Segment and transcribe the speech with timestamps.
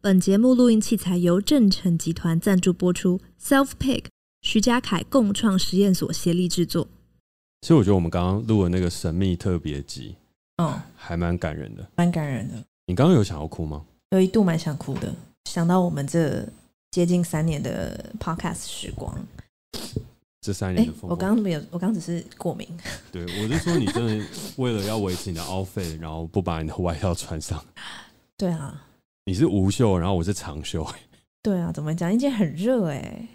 [0.00, 4.04] 本节目录音器材由正成集团赞助播出，Self Pick
[4.42, 6.86] 徐家凯共创实验所协力制作。
[7.62, 10.14] 其实我觉得我们刚刚录的那个神秘特别集，
[10.58, 12.54] 嗯，还蛮感人的，蛮感人的。
[12.86, 13.84] 你刚刚有想要哭吗？
[14.10, 15.12] 有一度蛮想哭的，
[15.50, 16.48] 想到我们这
[16.92, 19.18] 接近三年的 Podcast 时光。
[20.40, 22.68] 这三年的风风，我刚刚没有，我刚刚只是过敏。
[23.10, 24.24] 对，我就说，你真的
[24.58, 27.60] 为了要维持你的 outfit，然后不把你的外套穿上。
[28.38, 28.86] 对啊，
[29.28, 30.86] 你是无袖，然后我是长袖。
[31.44, 32.08] 对啊，怎么讲？
[32.10, 33.28] 今天很热哎。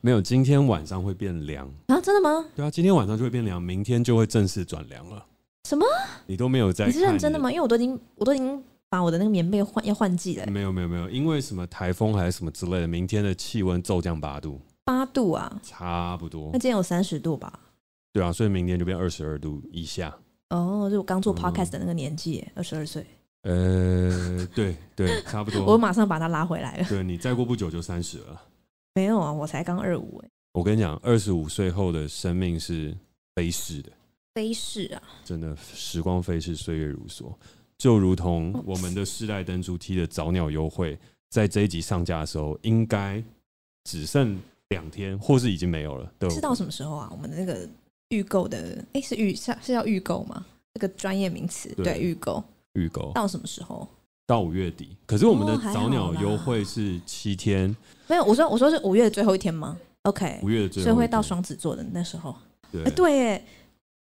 [0.00, 2.00] 没有，今天晚上会变凉啊？
[2.00, 2.46] 真的吗？
[2.54, 5.26] 对啊，今天晚上就会变凉，明天就会正式转凉了。
[5.68, 5.84] 什么？
[6.28, 6.86] 你都没有在？
[6.86, 7.50] 你是认真的吗？
[7.50, 10.46] 因为我都已经，我都已经把我的那个棉被换要换季了。
[10.46, 14.60] 没有，没有，没有，因为什么台风还是什么之类的，明天的气温骤降八度。
[14.84, 16.50] 八度啊，差不多。
[16.52, 17.58] 那今天有三十度吧？
[18.12, 20.16] 对啊，所以明天就变二十二度以下。
[20.50, 23.04] 哦，就我刚做 podcast 的那个年纪，二十二岁。
[23.42, 25.64] 呃，对对，差不多。
[25.64, 26.88] 我马上把它拉回来了。
[26.88, 28.42] 对，你再过不久就三十了。
[28.94, 30.28] 没有啊，我才刚二五哎。
[30.52, 32.94] 我跟你讲，二十五岁后的生命是
[33.34, 33.90] 飞逝的，
[34.34, 35.02] 飞逝啊！
[35.24, 37.32] 真的，时光飞逝，岁月如梭，
[37.78, 40.98] 就如同我们的世代登出 T 的早鸟优惠，
[41.30, 43.22] 在这一集上架的时候，应该
[43.84, 44.38] 只剩。
[44.68, 46.10] 两天，或是已经没有了。
[46.18, 47.06] 对，是到什么时候啊？
[47.12, 47.68] 我们的那个
[48.08, 50.46] 预购的，哎、欸，是预是是要预购吗？
[50.72, 52.42] 这个专业名词，对，预购，
[52.74, 53.86] 预购到什么时候？
[54.26, 54.96] 到五月底。
[55.06, 57.70] 可是我们的早鸟优惠是七天。
[57.70, 57.76] 哦、
[58.08, 62.34] 没有，我说我说是五月的最后一天吗？OK，五月的最后，所以会到双子座的那时候。
[62.70, 63.44] 对，欸、对耶。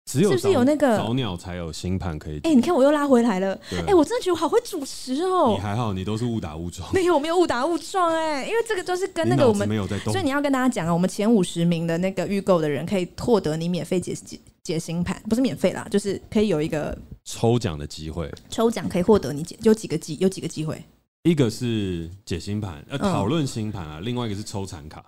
[0.06, 2.38] 只有是不是有那个早鸟才有新盘可以？
[2.38, 3.54] 哎、欸，你看我又拉回来了。
[3.70, 5.54] 哎、欸，我真的觉得我好会主持哦。
[5.54, 6.92] 你还好，你都是误打误撞。
[6.92, 10.12] 没有，我没有误打误撞哎，因为这个就是跟那个我们没有在动。
[10.12, 18.30] 所以你要跟大家讲啊，我们前五十名的那个预购的人可以获得你免费解解解星盘，不是免费啦，就是可以有一个抽奖的机会。
[18.48, 20.82] 抽奖可以获得你解有几个机有几个机会？
[21.22, 25.04] 一个是解星盘，呃，讨论星盘啊、嗯，另外一个是抽残卡。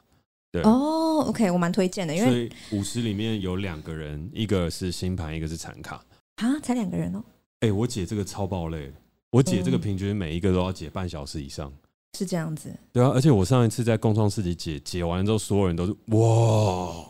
[0.50, 6.04] 对哦，OK，我蛮推荐的，因为五十里面有两个人，一个是星盘，一个是残卡
[6.36, 7.24] 啊，才两个人哦。
[7.60, 8.92] 哎、欸，我解这个超爆累，
[9.30, 11.78] 我解这个平均每一个都要解半小时以上，嗯、
[12.18, 12.70] 是这样子。
[12.92, 17.06] 对啊，而且我上一次在共创市集解解完之后，所有人都是哇，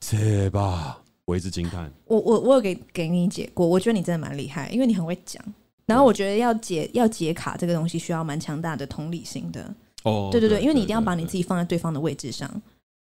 [0.00, 1.01] 这吧，
[1.32, 1.90] 我一直惊叹。
[2.04, 5.42] 我我我有给给你解过，我觉得你真的蛮厉害，因为你很会讲。
[5.86, 9.74] 然后我觉得要解要解卡这个东西，需要蛮强大的同理心的。
[10.04, 12.50] 哦，对对对，因为你一定要把你自己放在对方的位置上，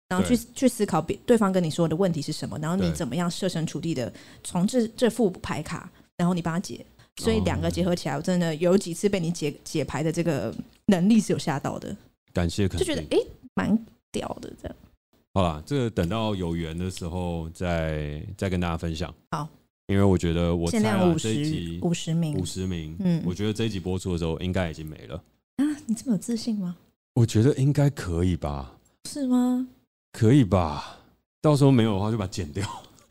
[0.08, 4.12] 然后去去思考别对方跟你说的问题是什么，然后你怎么样设身处地的
[4.46, 6.86] 从这这副牌卡，然后你帮他解，
[7.18, 10.56] 所以两个结合起来，我真的有几次被你解解牌的这个
[10.86, 11.94] 能力是有吓到的。
[12.32, 13.18] 感谢，就觉得哎，
[13.56, 13.78] 蛮
[14.10, 14.76] 屌的这样。
[15.34, 19.14] 好啦，这个等到有缘的时候再再跟大家分享。
[19.32, 19.48] 好，
[19.88, 25.16] 因为我觉得我限量五十五十名五十名，嗯，我觉得这一集播出的时候应该已经没了
[25.56, 25.64] 啊。
[25.86, 26.76] 你这么有自信吗？
[27.14, 28.78] 我觉得应该可以吧？
[29.10, 29.68] 是吗？
[30.12, 31.00] 可以吧？
[31.42, 32.68] 到时候没有的话就把它剪掉，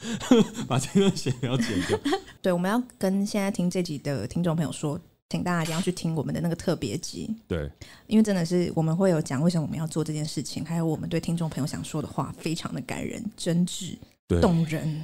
[0.69, 1.99] 把这个剪掉剪掉。
[2.43, 7.35] 对，我们要跟现在听这集的听众朋友说，请大家一定要去听我们的那个特别集。
[7.49, 7.71] 对，
[8.09, 13.97] 因为真的是我们会有讲为什么我们要做这件事情，还有我们对听众朋友想说的话，非常的感人、真挚、
[14.43, 15.03] 动人、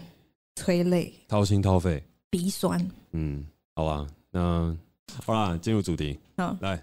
[0.57, 2.85] 催泪、掏心掏肺、鼻酸。
[3.13, 4.77] 嗯，好吧，那
[5.25, 6.83] 好啦，进入主题，好来。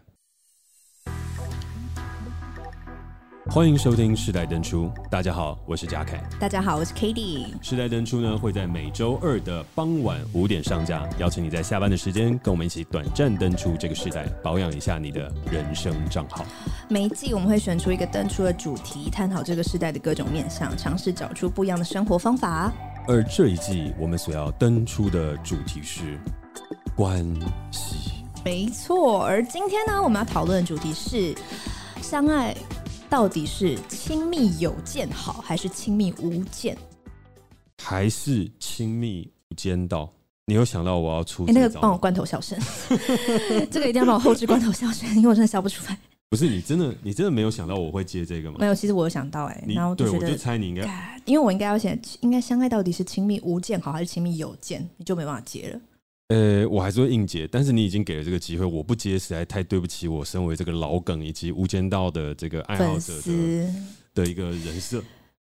[3.49, 6.17] 欢迎收听《世代登出》，大家好，我是贾凯。
[6.39, 7.53] 大家好，我是 k a t i e。
[7.67, 16.45] 《世代登出》呢会在每周二的傍晚五点上架，邀请你在下班的时间跟我们一起短暂登出这个时代，保养一下你的人生账号。
[16.87, 22.71] 每一季我们会选出一个登出的主题，探讨这个时代的各种面向，尝试找出不一样的生活方法。
[23.09, 26.17] 而这一季我们所要登出的主题是
[26.95, 27.23] 关
[27.71, 28.23] 系。
[28.45, 31.35] 没错，而今天呢，我们要讨论的主题是
[32.01, 32.55] 相爱。
[33.13, 36.75] 到底是亲密有见好，还是亲密无间？
[37.77, 40.11] 还是亲密无间道？
[40.47, 41.43] 你有想到我要出？
[41.43, 42.57] 哎、欸，那个帮我罐头笑声，
[43.69, 45.95] 这个一定要帮我后置罐头笑声，因为我真的笑不出来。
[46.31, 48.57] 不是你真的，你真的没有想到我会接这个吗？
[48.59, 54.89] 没有，其实我有想到哎、欸，然后对，我就猜你应该，因为我应该要写，应该相爱到底是亲密无间好，还是亲密有间？
[54.97, 55.79] 你就没办法接了。
[56.33, 63.73] 呃，我还是会硬接，但是你已经给了这个机会，我不接实在太对不起我身为这个老梗以及无间道的这个爱好者的
[64.15, 65.03] 的一个人设。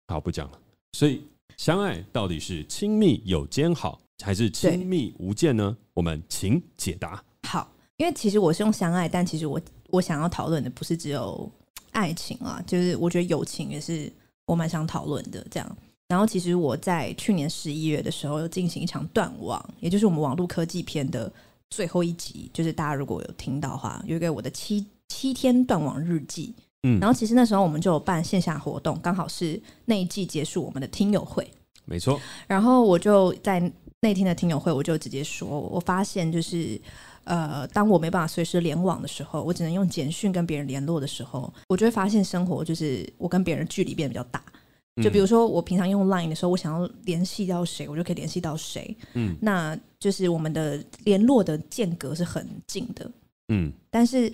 [0.08, 0.58] 好，不讲了。
[0.94, 1.22] 所以，
[1.58, 5.76] 相爱到底是亲密有间好，还是亲密无间呢？
[5.94, 7.22] 我们请解答。
[7.50, 11.52] 好，因为其实我是用相爱，但其实我我想要讨论的不是只有
[11.92, 14.10] 爱情啊，就是我觉得友情也是
[14.46, 15.78] 我蛮想讨论的，这样。
[16.08, 21.32] 然后，其实我在去年十一月的时候，又进行一场断网，也就是我们网络科技篇的
[21.70, 22.50] 最后一集。
[22.54, 26.54] 就是大家如果有听到的话，有一个我的七七天断网日记。
[26.84, 31.50] 嗯，然后其实那时候我们就有办线下活动，刚好是那一季结束我们的听友会。
[31.86, 32.20] 没错。
[32.48, 33.60] 然后我就在
[34.02, 36.80] 那天的听友会，我就直接说，我发现就是。
[37.30, 44.42] 呃，当我没办法随时联网的时候，我只能用简讯跟别人联络的时候，我就会发现生活就是我跟别人距离变得比较大。
[45.02, 48.96] 就比如说，我平常用 Line 的时候，我想要联系到谁，我就可以联系到谁。
[49.14, 53.10] 嗯，那就是我们的联络的间隔是很近的。
[53.50, 54.32] 嗯，但是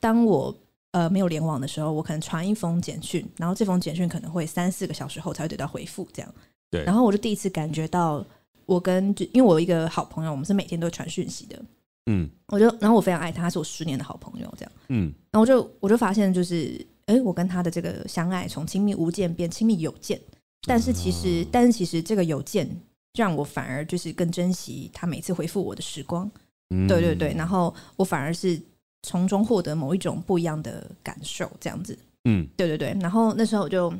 [0.00, 0.54] 当我
[0.92, 6.34] 呃没有联网的时候，我可能传一封简讯，然后这封简讯可能会三四个小时后才会得到回复，这样。
[6.70, 6.84] 对。
[6.84, 8.24] 然后我就第一次感觉到，
[8.64, 11.60] 我跟就因为我有一个好朋友，我们是每天都会传讯息的。
[12.08, 14.72] 嗯，我就，然后我非常爱他，他是我十年的好朋友，这样。
[14.90, 20.20] 嗯，然后我就，我就发现，就是，哎，我跟他的这个相爱，从亲密无间变亲密有间，
[20.66, 22.68] 但是其实，哦、但是其实这个有间，
[23.14, 26.30] 让我反而就是更珍惜他每次回复我的时光。
[26.70, 28.60] 嗯，对对对，然后我反而是
[29.02, 31.96] 从中获得某一种不一样的感受，这样子。
[32.24, 33.92] 嗯，对对对，然后那时候我就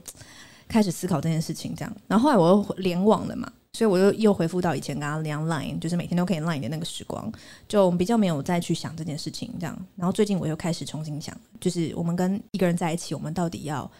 [0.66, 3.52] 开始思考这件事情，这样，然后后来我又联网了嘛。
[3.76, 7.30] 所以我又又回复到以前跟他聊 Line，就是每天都可以 Line 的那个时光，
[7.68, 9.86] 就比较没有再去想这件事情这样。
[9.96, 13.90] 然后最近我又开始重新想，就是我们跟一个人在一起，我们到底要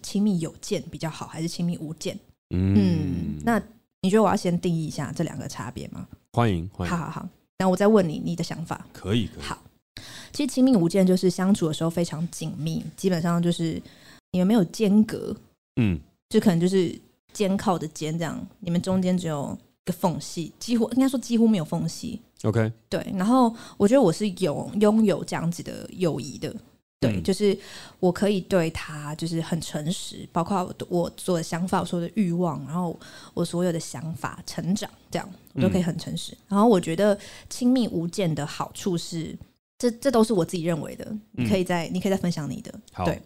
[0.00, 2.18] 亲密有见比较好，还是亲密无间？
[2.56, 3.62] 嗯，嗯，那
[4.00, 6.08] 你觉得我要先定义一下这两个差别吗？
[6.32, 6.96] 欢迎，欢迎。
[6.96, 7.28] 好好好，
[7.58, 8.86] 那我再问你你的想法。
[8.94, 9.42] 可以，可以。
[9.42, 9.58] 好，
[10.32, 13.78] 其实亲密无间就是相处的时候非常紧密，基本上就是
[14.32, 15.36] 你们没有间隔，
[15.76, 16.98] 嗯，就可能就是。
[17.32, 22.20] 肩靠着肩，这样你们中间只有一个缝隙，几乎应该说几乎没有缝隙。
[22.44, 23.04] OK，对。
[23.16, 26.54] 然后我觉得我是有拥有这样子的友谊的，
[27.00, 27.56] 对，嗯、就是
[28.00, 32.98] 我可以对他就是很诚实，包括我所有的想法、我所有的欲望，然后
[33.34, 36.32] 我所有的想法、成长，这样我都可以很诚实。
[36.32, 37.18] 嗯、然后我觉得
[37.50, 39.36] 亲密无间的好处是，
[39.76, 41.16] 这这都是我自己认为的。
[41.32, 42.72] 你可以再，嗯、你可以再分享你的。
[42.92, 43.20] 好对，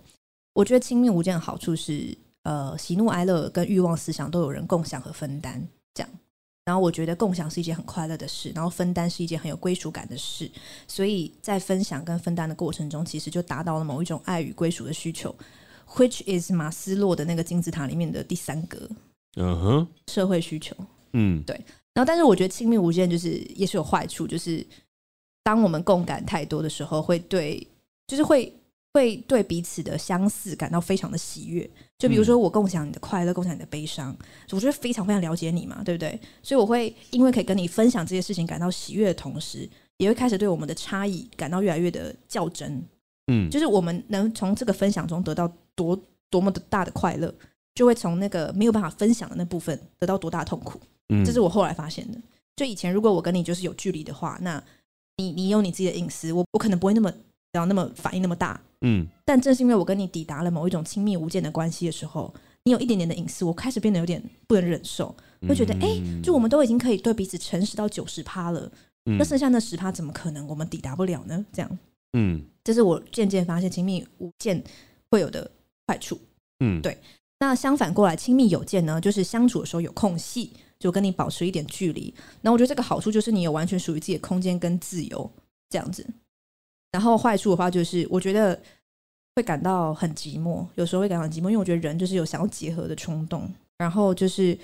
[0.54, 2.16] 我觉得亲密无间的好处是。
[2.42, 6.10] 呃，喜怒哀乐跟欲望思想都有人共享和分担，这样。
[6.64, 10.50] 然后我觉得共享是一件很快乐的事，然后分担是一件很有归属感的事。
[10.86, 15.34] 所以在分享跟分担的过程中，其实就达到了某一种爱与归属的需求
[15.88, 18.88] ，which is 马斯洛的那个金字塔里面的第三格。
[19.36, 20.74] 嗯哼，社会需求。
[21.12, 21.54] 嗯，对。
[21.94, 24.66] 然后，但是我觉得亲密无间就是也是有坏处，就是
[25.42, 27.64] 当我们共感太多的时候，会对，
[28.06, 28.52] 就是会。
[28.94, 31.68] 会对彼此的相似感到非常的喜悦，
[31.98, 34.14] 就比如说我共享你的快乐，共享你的悲伤，
[34.50, 36.18] 我觉得非常非常了解你嘛，对不对？
[36.42, 42.84] 所以我会因为可以跟你分享这些事情感到喜悦的同时，也会开始对我们的差异感到越来越的较真。
[43.28, 45.98] 嗯，就是我们能从这个分享中得到多
[46.28, 47.34] 多么的大的快乐，
[47.74, 50.78] 就会从那个没有办法分享的那部分得到多大的痛苦。
[51.08, 52.18] 嗯，这是我后来发现的。
[52.56, 54.62] 就以前如果我跟你就是有距离的话，那
[55.16, 57.10] 你你有你自己的隐私，我我可能不会那么
[57.52, 58.60] 然后那么反应那么大。
[58.82, 62.32] 嗯，但正是因为我跟你抵达了某一种亲密无间的关系的时候，
[62.64, 65.14] 你有一点点的隐私，我开始变得有点不能忍受，
[65.48, 68.70] 会觉得，哎、欸，就我们都已经可以对彼此诚实到九十趴了，
[69.04, 71.44] 那剩下那十趴怎么可能我们抵达不了呢？
[71.52, 71.78] 这样，
[72.12, 74.62] 嗯，这是我渐渐发现亲密无间
[75.10, 75.50] 会有的
[75.86, 76.20] 坏处。
[76.60, 76.98] 嗯，对。
[77.40, 82.14] 那相反过来，亲密有间呢，就是相处的时候有空隙，就跟你保持一点距离。
[82.40, 85.28] 那我觉得这个好处就是你有完全属于自己的空间跟自由，
[85.68, 86.06] 这样子。
[86.92, 88.60] 然后坏处的话，就是我觉得
[89.34, 93.50] 会感到很寂寞，有时候会感到很寂寞，因为我觉得人就是有想要结合的冲动。
[93.78, 94.56] 然后就是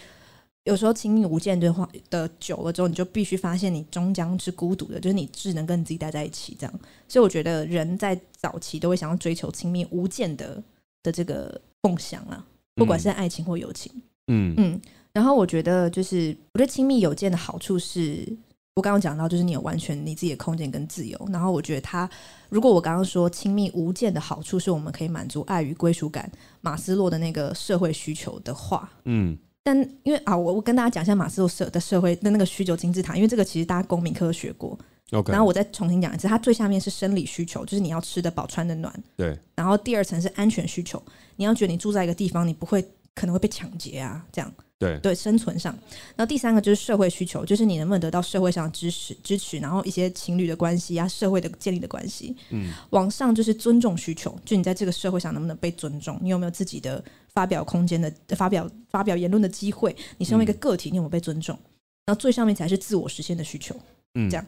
[0.65, 6.81] 有时候亲密无间的话的久了之后，你就必须发现你终将是孤独的，就是你只能跟你自己待在一起这样。
[7.09, 10.63] 所以我觉得人在早期都会想要追求亲密无间的
[11.03, 13.91] 的这个梦想啊，不管是爱情或友情。
[14.27, 14.81] 嗯嗯。
[15.15, 18.29] 然后我觉得就是我觉得亲密有间的好处是。
[18.79, 21.19] 我刚刚讲到，就是你有完全你自己的空间跟自由。
[21.33, 22.09] 然后我觉得他，
[22.49, 26.31] 如果我刚刚说亲密无间的好处是我们可以满足爱与归属感，
[26.61, 34.79] 马斯洛的那个社会需求的话，嗯，但因为啊，我我跟大家讲一下马斯洛社的社会的那个需求金字塔，因为这个其实大家公民科学过。
[35.11, 38.95] OK，然后我再重新讲一次，它最下面是生理需求，就是你要吃得饱、穿得暖。
[39.17, 39.37] 对。
[39.57, 41.03] 然后第二层是安全需求，
[41.35, 42.81] 你要觉得你住在一个地方，你不会
[43.13, 44.53] 可能会被抢劫啊，这样。
[44.79, 45.77] 对对，生存上，
[46.15, 52.37] 然后第三个就是社会需求，就是你能不能得到社会上的支持支持，然后一些情侣的关系啊，社会的建立的关系。
[52.51, 57.05] 嗯，往上就是尊重需求，就你在这个社会上能不能被尊重，你有没有自己的
[57.35, 61.57] 发表空间的发表发表言论的机会，你身为一个个体，你有没有被尊重？
[61.57, 61.71] 嗯，
[62.07, 63.75] 然后最上面才是自我实现的需求。
[64.15, 64.47] 嗯，这样。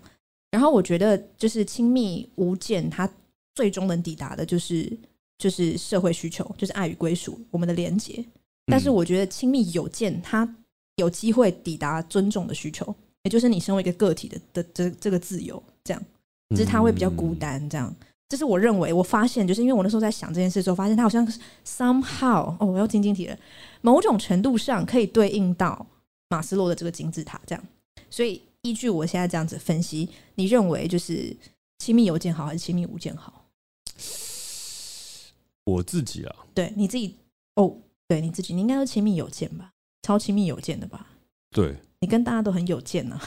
[0.53, 3.11] 然后我觉得就是亲密无间，它
[3.57, 4.97] 最终能抵达的就是
[5.39, 8.25] 就是社会需求，就是爱与归属，我们的连结。
[8.71, 10.49] 但是我觉得亲密有间，它
[10.97, 16.03] 有机会抵达尊重的需求，也就是你身为一个个体的的这这个自由，这样，
[16.51, 17.95] 只是他会比较孤单，这样。
[18.29, 21.27] 这是我认为，我发现就是因为我那时候在想这件事的时候，发现它好像
[21.67, 23.37] somehow 哦，我要晶晶体了，
[23.81, 25.85] 某种程度上可以对应到
[26.29, 27.65] 马斯洛的这个金字塔这样。
[28.09, 31.37] 所以依据我现在这样子分析，你认为就是
[31.79, 33.47] 亲密邮件好还是亲密无件好？
[35.65, 37.17] 我自己啊，对你自己
[37.57, 37.77] 哦，
[38.11, 39.71] 对你自己，你应该都亲密有间吧，
[40.03, 41.07] 超亲密有间的吧？
[41.55, 43.23] 对，你跟大家都很有间呢、啊。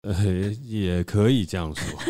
[0.00, 0.26] 呃，
[0.64, 2.00] 也可以这样说，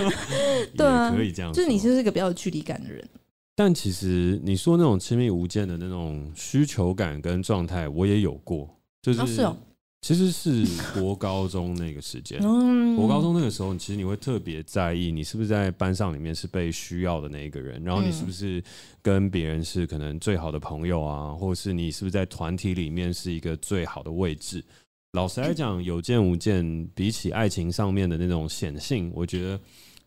[0.74, 3.06] 对啊，可以这样說，就是你就是一个比较有距离感的人。
[3.54, 8.66] 但其实你说那种亲密无间的那种需求感跟状态，我也有过，
[9.02, 9.54] 就是，哦是哦、
[10.02, 18.62] 其实是国高中那个时间， 嗯、国高中那个时候，其实你会特别在意你是不是在班上里面是被需要的那一个人，然后你是不是
[19.00, 24.62] 跟别人是可能最好的朋友啊，或者是你是不是在团体里面是一个最好的位置。
[25.12, 29.60] 老实来讲，有见无见，比起爱情上面的那种显性，我觉得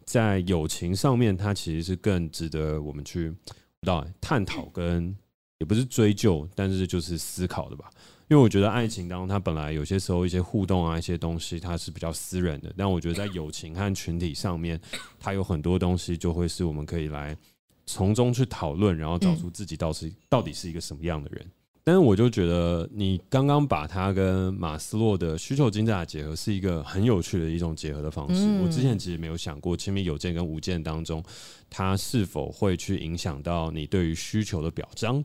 [0.03, 3.35] 在友情上面，它其实是更值得我们去不
[3.83, 5.15] 知道探讨跟
[5.59, 7.89] 也不是追究，但是就是思考的吧。
[8.27, 12.73] 因为我觉得爱情当中，它本来有些时候一些互动啊，一些东西，它是比较私人的。
[12.75, 14.79] 但我觉得在友情和群体上面，
[15.19, 17.37] 它有很多东西就会是我们可以来
[17.85, 21.45] 从中去讨论，然后找出自己到底到底是一个什么样的人。
[21.83, 28.41] 但是我就觉得，你刚刚把它跟马斯洛的需求金字塔结合，是一个很有趣的一种结合的方式。
[28.63, 31.23] 我之前其实没有想过，亲密有间跟无间当中，
[31.69, 35.23] 它是否会去影响到你对于需求的表彰？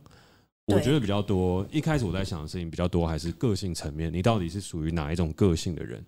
[0.67, 1.65] 我觉得比较多。
[1.71, 6.05] 一开始我在想的事情比较多，还是个性层面，你到底是属于哪一种个性的人？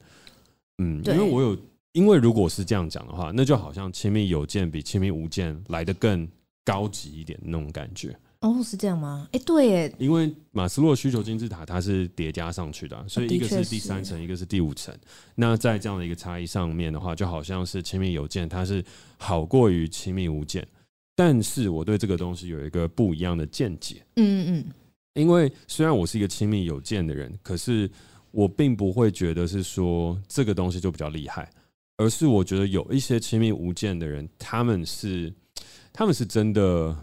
[0.77, 1.57] 嗯，因为我有，
[1.91, 6.27] 因为如果是这样讲的话，那就好像亲密有间比亲密无间来的更
[6.63, 8.17] 高级一点那种感觉。
[8.39, 9.27] 哦，是这样吗？
[9.31, 14.93] 哎、欸，对耶，因为马斯洛需求金字塔它是叠加上去的，所以一个是第三层，一个是第五层。
[15.35, 18.83] 那在这样的一个差异上面的话，就好像是亲密有间，它是
[19.17, 20.65] 好过于亲密无间。
[21.15, 24.05] 但是我对这个东西有一个不一样的见解。
[24.15, 24.73] 嗯嗯，
[25.13, 27.89] 因为虽然我是一个亲密有见的人，可是
[28.31, 31.49] 我并不会觉得是说这个东西就比较厉害，
[31.97, 35.33] 而是我觉得有一些亲密无间的人，他们是
[35.91, 36.95] 他们是真的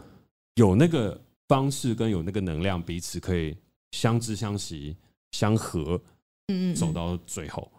[0.55, 1.19] 有那个。
[1.47, 3.53] 方式跟有那个能量，彼此可以
[3.91, 4.95] 相知相惜
[5.31, 6.01] 相合，
[6.47, 7.69] 嗯，走到最后，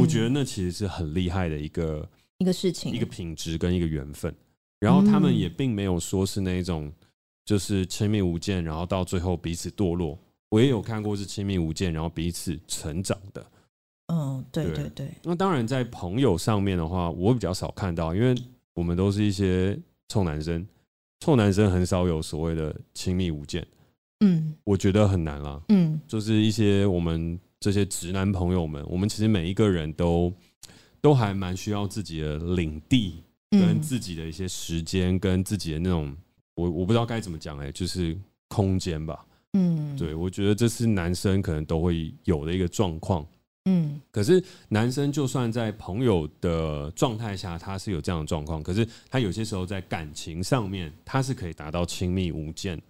[0.00, 4.34] 我觉得那其实是很厉害的一个一个事情，一个品质跟一个缘分。
[4.80, 6.92] 然后他们也并没有说是那种
[7.44, 10.18] 就是亲密无间，然后到最后彼此堕落。
[10.50, 13.46] 我也有看过是亲密无间，然后彼此成长的。
[14.06, 15.10] 嗯，对对对。
[15.22, 18.34] 那当然在朋友上面的话，我比较少看到，因为
[18.74, 20.66] 我们都是一些臭男生。
[21.20, 23.66] 臭男生很少有所谓的亲密无间，
[24.20, 30.32] 嗯，我觉得很难啦，嗯，就是一些我们这些直男朋友们，我们其实每一个人都
[31.00, 36.14] 都还蛮需要自己的领地，跟自己的一些时间，跟自己的那种，
[36.54, 38.16] 我我不知道该怎么讲哎，就是
[38.48, 43.26] 空间吧，嗯，对，我觉得这是男生可能都会有的一个状况。
[43.64, 52.80] 嗯，可是男生就算在朋友的状态下，他是有这样的状况，可是他有些时候在感情上面，他是可以达到亲密无间。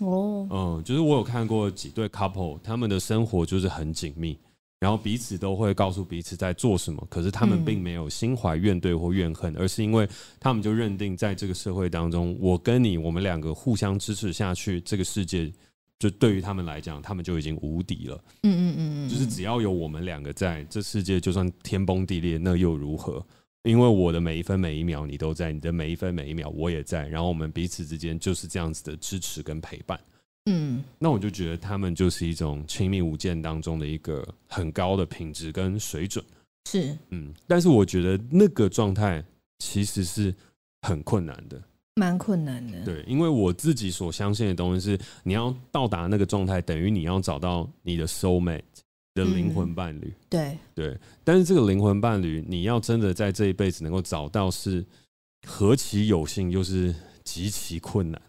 [0.00, 4.38] 哦，嗯，就是我有看过几对 couple，他们的生活就是很紧密，
[4.80, 10.08] 然后彼此都会告诉彼此在做什么，可是他们并没有心怀怨怼或怨恨，而是因为
[10.38, 15.52] 他们就认定在这个社会当中，我跟你，我们两个互相支持下去，这个世界。
[15.98, 18.14] 就对于他们来讲，他们就已经无敌了。
[18.44, 23.20] 嗯嗯嗯嗯，就是只要有我们两个在，这世界就算天崩地裂，那又如何？
[23.64, 29.98] 因为我的每一分每一秒你都在，你的每一分每一秒我也在，然后我们彼此之间就是这样子的支持跟陪伴。
[30.50, 36.24] 嗯，那我就觉得他们就是一种亲密无间当中的一个很高的品质跟水准。
[36.70, 39.22] 是，嗯，但是我觉得那个状态
[39.58, 40.34] 其实是
[40.82, 41.60] 很困难的。
[41.96, 48.62] 蛮困难的，对，因为我自己所相信的东西是，你要到达那个状态，等于你要找到你的 soul mate
[49.14, 50.14] 的灵魂伴侣。
[50.30, 54.84] 对对，但是这个灵魂伴侣，你要真的在这一辈子能够找到，是
[55.44, 58.22] 何其有幸，又是极其困难。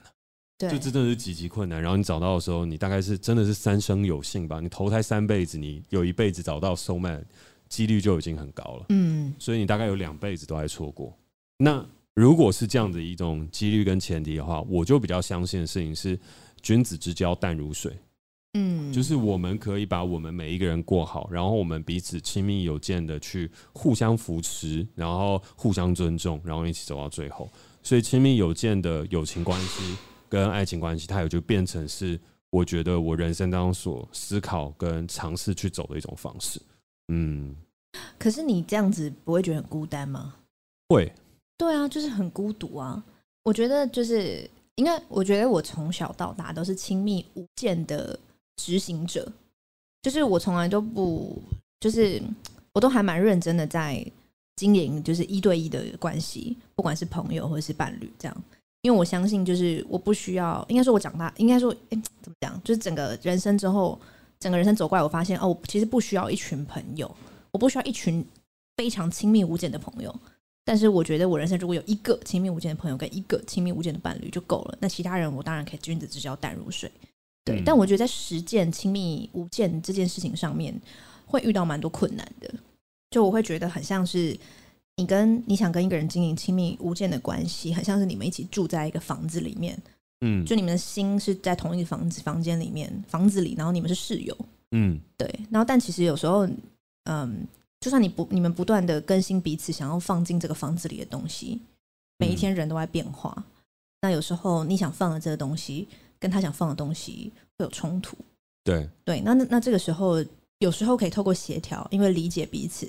[0.60, 1.82] 对，就真的是极其困难。
[1.82, 4.60] 然后你找到的时候，你大概是真的是三生有幸吧？
[4.60, 7.24] 你投胎三辈子，你有一辈子找到 soul mate，
[7.70, 8.86] 几率就已经很高了。
[8.90, 11.18] 嗯，所以你大概有两辈子都在错过。
[11.58, 16.20] 那如果是这样的一种几率跟前提的话，我就比较相信的事情是
[16.62, 17.98] 君子之交淡如水。
[18.56, 27.50] 嗯，就是我们可以把我们每一个人过好，然后我们彼此亲密有间的去互相扶持，然后互相尊重，然后一起走到最后。
[27.82, 29.96] 所以亲密有间的友情关系
[30.30, 32.20] 跟爱情关系，它也就变成是
[32.52, 36.62] 我觉得我人生当中所思考跟尝试去走的一种方式。
[37.08, 37.56] 嗯，
[38.18, 40.36] 可是你这样子不会觉得很孤单吗？
[40.90, 41.12] 会。
[41.58, 43.04] 对啊，就是很孤独啊。
[43.44, 48.18] 我觉得就是应该，我觉得我从小到大都是亲密无间的
[48.56, 49.30] 执行者，
[50.02, 51.42] 就是我从来都不，
[51.80, 52.22] 就是
[52.72, 54.06] 我都还蛮认真的在
[54.56, 58.44] 经营，就是一对一的关系，不管是朋友或者是伴侣这样。
[58.82, 62.62] 因为我相信，就是我不需要，应该说，我长大，应该说，哎，怎么讲？
[62.64, 64.00] 就是整个人生之后，
[64.40, 67.14] 整个人生走过来，我发现，哦，我其实不需要一群朋友，
[67.52, 68.26] 我不需要一群
[68.78, 70.16] 非常亲密无间的朋友。
[70.64, 74.78] 但是，我觉得我人生如果有一个亲密无间的朋友跟一个亲密无间的伴侣就够了。
[74.80, 76.90] 那其他人，我当然可以君子之交淡如水。
[77.44, 80.74] 对，嗯、但我觉得在实践亲密无间这件事情上面，
[81.26, 82.50] 会遇到蛮多困难的。
[83.12, 84.38] 就我会觉得很像是。
[85.00, 89.82] 你跟你想跟一个人经营亲密无间的关系，很像是你们一起住在一个房子里面，
[90.20, 94.38] 嗯，就你们的心是在同一个房子房间里面，房子里，然后你们是室友，
[94.72, 96.46] 嗯，对，然后但其实有时候，
[97.06, 97.48] 嗯，
[97.80, 101.62] 就算你不你们不断的更新彼此想要放进这个房子里的东西，
[102.18, 103.44] 每一天人都在变化，嗯，
[104.02, 105.88] 那有时候你想放的这个东西
[106.20, 108.18] 跟他想放的东西会有冲突，
[108.66, 108.86] 对。
[109.06, 110.22] 对，那那那这个时候
[110.58, 112.86] 有时候可以透过协调，因为理解彼此。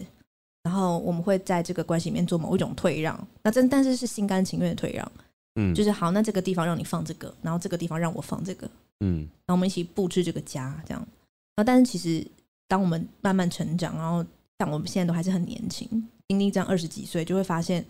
[0.63, 5.13] 然后我们会在这个关系里面做某一种退让，那真但是是心甘情愿的退让，
[5.55, 8.69] 嗯，就是好，那这个地方让你放这个，然后这个地方让我放这个，
[9.01, 11.09] 嗯，然后我们一起布置这个家，这样。
[11.57, 12.27] 那但是其实
[12.69, 14.25] 当我们慢慢成长，然后
[14.59, 15.89] 像我们现在都还是很年轻，
[16.29, 17.85] 经历这样二十几岁，就会发现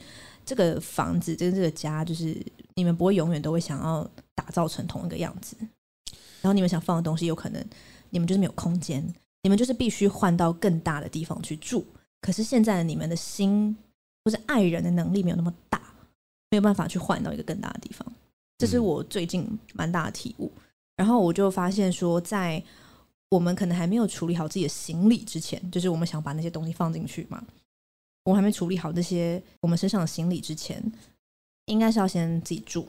[0.46, 2.40] 这个房子跟这个家，就是
[2.76, 5.56] 你们不会永远都会想要打造成同一个样子。
[6.40, 7.64] 然后你们想放的东西，有可能
[8.10, 9.04] 你们就是没有空间，
[9.42, 11.84] 你们就是必须换到更大的地方去住。
[12.20, 13.76] 可是现在你们的心
[14.24, 15.80] 或是爱人的能力没有那么大，
[16.50, 18.06] 没有办法去换到一个更大的地方。
[18.58, 20.52] 这是我最近蛮大的体悟。
[20.96, 22.62] 然后我就发现说，在
[23.30, 27.42] 我们可能还没有处理好自己的行李之前，就是我们想把那些东西放进去嘛，
[28.24, 30.82] 我们还没处理好这些我们身上的行李之前，
[31.66, 32.86] 应该是要先自己住，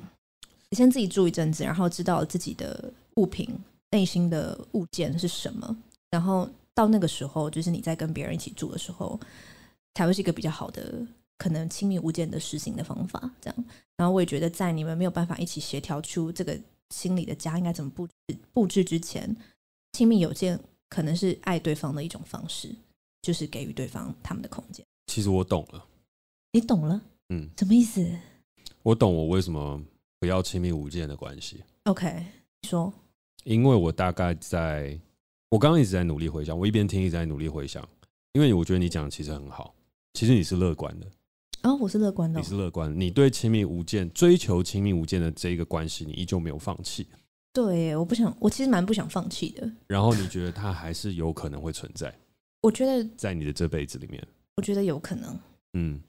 [0.72, 3.50] 先自己住一阵子，然后知道自己的物品
[3.92, 5.78] 内心的物件是什么，
[6.10, 6.50] 然后。
[6.74, 9.20] 到那个时候，就是你在跟别人一起住的时候，
[9.94, 11.06] 才会是一个比较好的
[11.38, 13.30] 可能亲密无间的实行的方法。
[13.42, 13.66] 这样，
[13.98, 16.58] 然后我也觉得，在你们没有办法一起协调出这个
[16.90, 18.14] 心理的家应该怎么布置
[18.54, 19.36] 布置之前，
[19.92, 20.58] 亲密有间
[20.90, 22.74] 可能是爱对方的一种方式，
[23.22, 24.86] 就是给予对方他们的空间。
[25.08, 25.86] 其实我懂了，
[26.54, 27.02] 你懂了？
[27.30, 28.06] 嗯，什么意思？
[28.84, 29.80] 我懂我为什么
[30.20, 31.62] 不要亲密无间的关系。
[31.84, 32.26] OK，
[32.62, 32.92] 你说，
[33.44, 34.98] 因为我大概在。
[35.52, 37.86] 我刚刚一直在努力回想，我一边听一直在努力回想，
[38.32, 39.76] 因为我觉得你讲的其实很好，
[40.14, 41.06] 其实你是乐观的
[41.64, 47.06] 哦，我是乐观的，你是乐观，你对亲密无间、追求亲密无间的这一个关系，你依旧没有放弃。
[47.52, 49.70] 对，我不想，我其实蛮不想放弃的。
[49.88, 52.18] 然后你觉得它还是有可能会存在？
[52.62, 55.38] 我觉得在你的这辈子里面，我觉得有可能。
[55.74, 56.02] 嗯，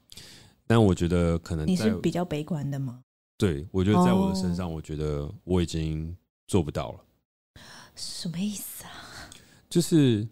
[0.65, 3.01] 但我觉得可能你是比较悲观的吗？
[3.37, 6.15] 对，我觉得在我的身上，我觉得我已经
[6.47, 6.99] 做不到了。
[7.55, 7.61] 哦，
[7.93, 9.02] 什么意思啊？
[9.73, 10.27] 就是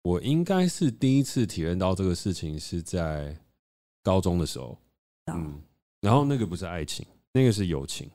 [0.00, 3.36] 我应该是第一次体验到这个事情是在
[4.02, 4.78] 高中的时候，
[5.26, 5.60] 嗯，
[6.00, 8.08] 然后那个不是爱情，那个是友情。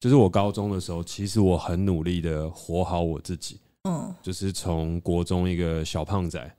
[0.00, 6.56] 就是我高中的时候，其实我很努力的活好我自己，嗯，就是从国中一个小胖仔，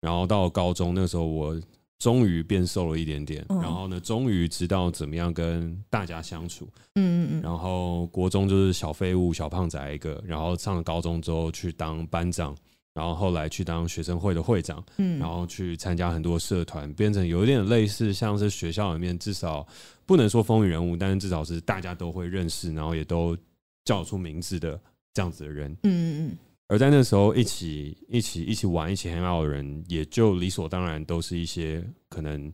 [0.00, 1.60] 然后到高中那时候，我
[1.98, 12.56] 终于变瘦了一点点，然后呢，终于知道怎么样跟大家相处，嗯嗯嗯，然后国中就是小废物、小胖仔一个，然后上了高中之后去当班长。
[12.94, 19.66] 然后后来去当学生会的会长，嗯，然后去参加很多社团，变成有一点类似，像是学校里面至少
[20.04, 23.36] 不能说风云人物，但是至少是大家都会认识，然后也都
[23.84, 24.80] 叫出名字的
[25.14, 26.36] 这样子的人，嗯嗯嗯。
[26.66, 32.52] 而在那时候一起一起一起玩、一起 hang out 的人，也就理所当然都是一些可能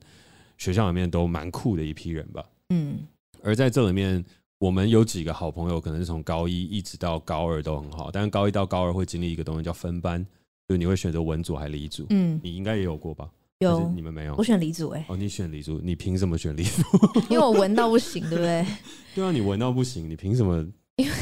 [0.58, 2.98] 学校里面都蛮酷的一批人吧，嗯。
[3.42, 4.24] 而在这里面。
[4.58, 10.24] 我们有几个好朋友，可能是从高一一直到高二都很好，但是高一到高二会经历一个东西叫分班，
[10.68, 12.06] 就你会选择文组还是理组？
[12.10, 13.28] 嗯，你应该也有过吧？
[13.58, 14.34] 有，你们没有？
[14.36, 15.06] 我选理组哎、欸。
[15.08, 16.82] 哦，你选理组，你凭什么选理组？
[17.28, 18.66] 因为我文到不行，对不对？
[19.14, 20.56] 对啊，你文到不行，你凭什么？
[20.96, 21.12] 因为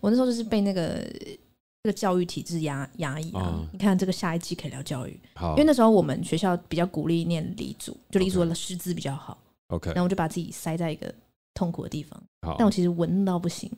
[0.00, 0.98] 我那时候就是被那个
[1.82, 3.42] 这个教育体制压压抑啊。
[3.42, 9.38] 哦、你看这个下一季可以聊教育，好，因为那时候我们学校比较鼓励念理组，就理组的师资比较好。
[9.68, 11.14] OK，然后我就把自己塞在一个。
[11.54, 13.70] 痛苦的地方，好但我其实文到不行。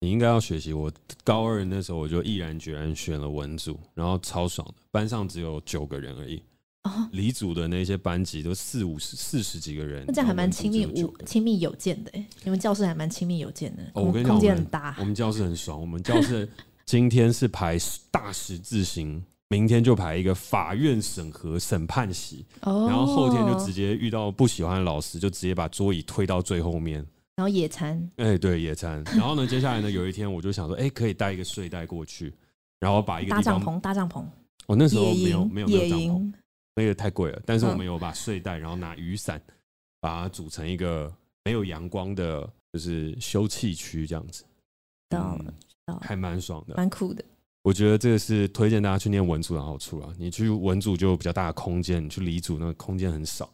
[0.00, 0.72] 你应该要学习。
[0.72, 4.74] 我高二那时候，我就毅然决然选了文组，然后超爽的。
[4.90, 6.42] 班上只有九个人而已，
[6.82, 10.04] 哦、理组的那些班级都四五十、四十几个人。
[10.06, 13.82] 那这样还蛮亲密无亲密有间的，你们教室还蛮亲密有间的。
[13.94, 14.94] 哦、我跟你讲，空间很大。
[14.98, 15.80] 我们教室很爽。
[15.80, 16.46] 我们教室
[16.84, 17.78] 今天是排
[18.10, 19.24] 大十字形。
[19.48, 29.02] 明天就排一个法院审核审判席，然后后天就直接遇到不喜欢的老师，就直接把桌椅推到最后面，然后野餐，哎、欸，对，野餐。
[29.14, 32.34] 然后呢，接下来呢，有一天我就想说，哎、欸，可以带一个睡袋过去，
[32.80, 34.24] 然后把一个搭帐篷，搭帐篷。
[34.66, 36.32] 我、哦、那时候没有没有没有帐篷，
[36.74, 37.40] 那个太贵了。
[37.44, 39.40] 但是我们有把睡袋，然后拿雨伞，
[40.00, 41.12] 把它组成一个
[41.44, 44.42] 没有阳光的，就是休憩区这样子。
[45.10, 45.54] 到了，
[45.84, 47.22] 到了，还蛮爽的，蛮酷的。
[47.64, 50.12] 我觉得这个是推荐大家去念文组的好处啊！
[50.18, 53.48] 你去文组就有比较大的空间，你去理组那个空间很少。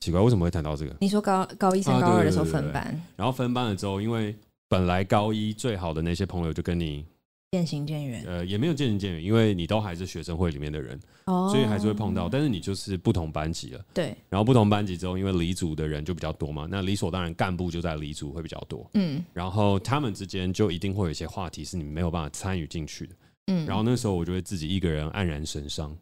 [0.00, 0.96] 奇怪，为什么会谈到这个？
[1.00, 4.34] 你说高高一升高二的时候分班，啊、对对对对，然后分班了之后，因为
[4.68, 7.06] 本来高一最好的那些朋友就跟你
[7.50, 14.14] 渐行渐远，呃，也没有渐行渐远，因为你都还是学生会里面的人，哦，所以还是会碰到，但是你就是不同班级了，对。
[14.28, 19.24] 然后不同班级之后，因为离组的人就比较多嘛，那理所当然干部就在离组会比较多，嗯。
[19.32, 23.14] 然后他们之间就一定会有一些话题是你没有办法参与进去的，
[23.46, 23.64] 嗯。
[23.66, 25.96] 然后那时候我就会自己一个人黯然神伤，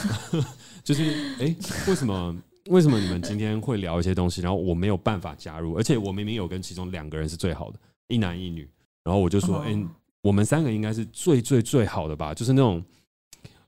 [0.84, 1.02] 就是
[1.38, 1.56] 哎、欸，
[1.88, 8.68] 为什么为什么你们今天会聊一些东西，然后我没有办法加入，而且我明明有跟其中两个人是最好的，一男一女，
[9.02, 9.74] 然后我就说，哎、
[10.24, 12.82] 我们三个应该是最最最好的吧，就是那种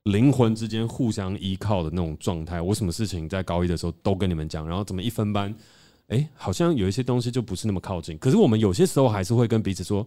[0.04, 2.62] 灵魂之间互相依靠的那种状态。
[2.62, 5.54] 我什么事情在高一的时候都跟你们讲，然后怎么一分班，
[6.06, 8.16] 哎，好像有一些东西就不是那么靠近。
[8.16, 10.06] 可是我们有些时候还是会跟彼此说，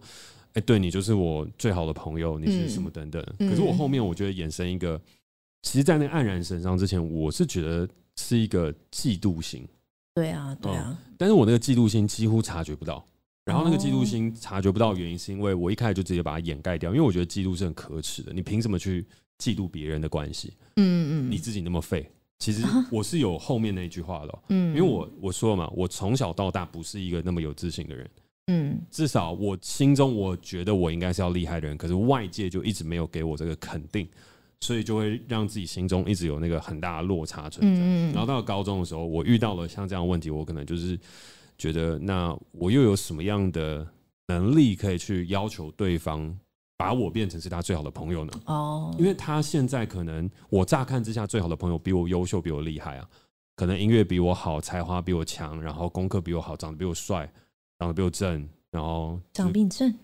[0.54, 3.24] 哎，对你就是我最好的朋友，你是什么等等。
[3.38, 5.00] 可是我后面我觉得衍生一个，
[5.62, 9.64] 其实，在那个黯然神伤之前，我是觉得是一个嫉妒心。
[10.16, 10.98] 对啊，对啊。
[11.16, 13.04] 但是我那个嫉妒心几乎察觉不到。
[13.50, 18.32] 然后那个嫉妒心察觉不到原因，是因为我一开始就直接把它掩盖掉，因为我觉得嫉妒是很可耻的。
[18.32, 19.04] 你凭什么去
[19.42, 20.54] 嫉妒别人的关系？
[20.76, 22.08] 嗯嗯，你自己那么废。
[22.38, 28.10] 其实我是有后面那一句话的，嗯，因为我我说了嘛，我从小到大不是一个那么有自信的人，
[28.46, 34.08] 嗯，至少我心中我觉得我应该是要厉害的人，可是外界就一直没有给我这个肯定，
[34.60, 37.82] 所以就会让自己心中一直有那个很大的落差存在。
[38.12, 40.96] 然后到了高中的时候，我遇到了像这样的问题，我可能就是。
[41.60, 43.86] 觉得那我又有什么样的
[44.28, 46.34] 能力可以去要求对方
[46.78, 48.32] 把我变成是他最好的朋友呢？
[48.46, 53.06] 哦，因为他现在可能我乍看之下最好的朋友比我优秀，比我厉害啊，
[53.56, 57.30] 可能音乐比我好，才华比我强，然后功课比我好，长得比我帅，
[57.78, 59.94] 长得比我正，然后长得比你正。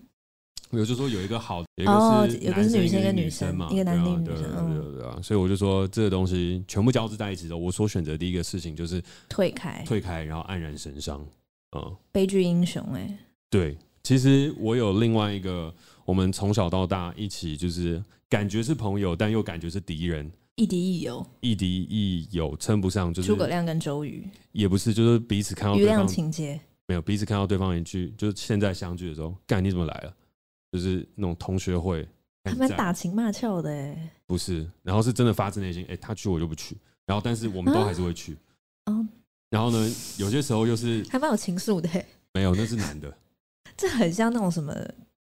[0.69, 11.25] 我就说有一个好，有一个是有个是女生跟女生嘛，一个男生女生，对对啊，所以我就说这个东西全部交织在一起的我所选择的第一个事情就是退开，退开，然后黯然神伤。
[11.75, 13.17] 嗯，悲剧英雄哎、欸，
[13.49, 15.73] 对，其实我有另外一个，
[16.05, 30.15] 我们从小到大一起，就是感觉是朋友，但又感觉是敌人，亦敌亦友，亦敌亦友，称不上就是诸葛亮跟周瑜，也不是，就是彼此看到对方情节，没有彼此看到对方一句，就是现在相聚的时候，干你怎么来了？
[30.71, 32.07] 就是那种同学会，
[32.43, 38.37] 他们打情骂俏的哎、欸，不是，然后是真的发自内心，哎、欸，他去我就不去，然后但是我们都还是会去。
[39.49, 39.77] 然后呢，
[40.17, 41.89] 有些时候又是还蛮有情愫的。
[42.33, 43.11] 没有，那是男的。
[43.77, 44.75] 这很像那种什么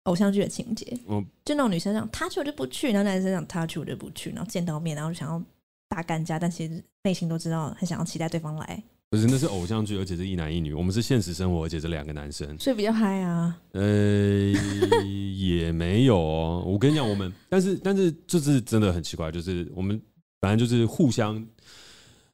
[0.04, 0.98] 偶像剧的情节。
[1.08, 5.42] 嗯，就那种女生讲他去我就不去，然后男生讲他去我就不去，然后见到面，然后就想要
[5.88, 8.82] 大干架，但其实内心都知道很想要期待对方来。
[9.10, 10.72] 不是，那是偶像剧，而且是一男一女。
[10.72, 13.56] 我们是现实生活，而且是两个男生，所以比较嗨啊。
[13.72, 14.52] 呃，
[15.36, 16.64] 也没有哦。
[16.66, 20.00] 我跟你讲，我们但是但是就是真的很奇怪，就是我们
[20.40, 21.44] 反正就是互相。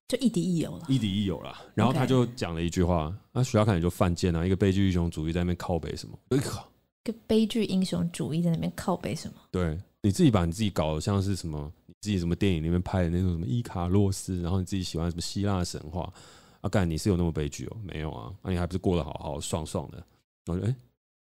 [0.08, 1.56] 就亦敌亦友了，亦敌亦友了。
[1.74, 6.16] 然后他就讲了一句话：“那徐小凯你就犯贱啊，一个悲剧英雄主义在那边靠背什么？
[6.30, 9.34] 一个悲剧英雄主义在那边靠背什么？
[9.50, 11.72] 对，你自己把你自己搞得像是什么？
[11.86, 16.12] 你自己什么电影里面拍的那种什么伊卡洛斯，然后你自己喜欢什么希腊神话？
[16.60, 17.76] 啊，干你是有那么悲剧哦？
[17.82, 20.06] 没有啊，那、啊、你还不是过得好好爽爽的？
[20.46, 20.76] 我觉得，哎，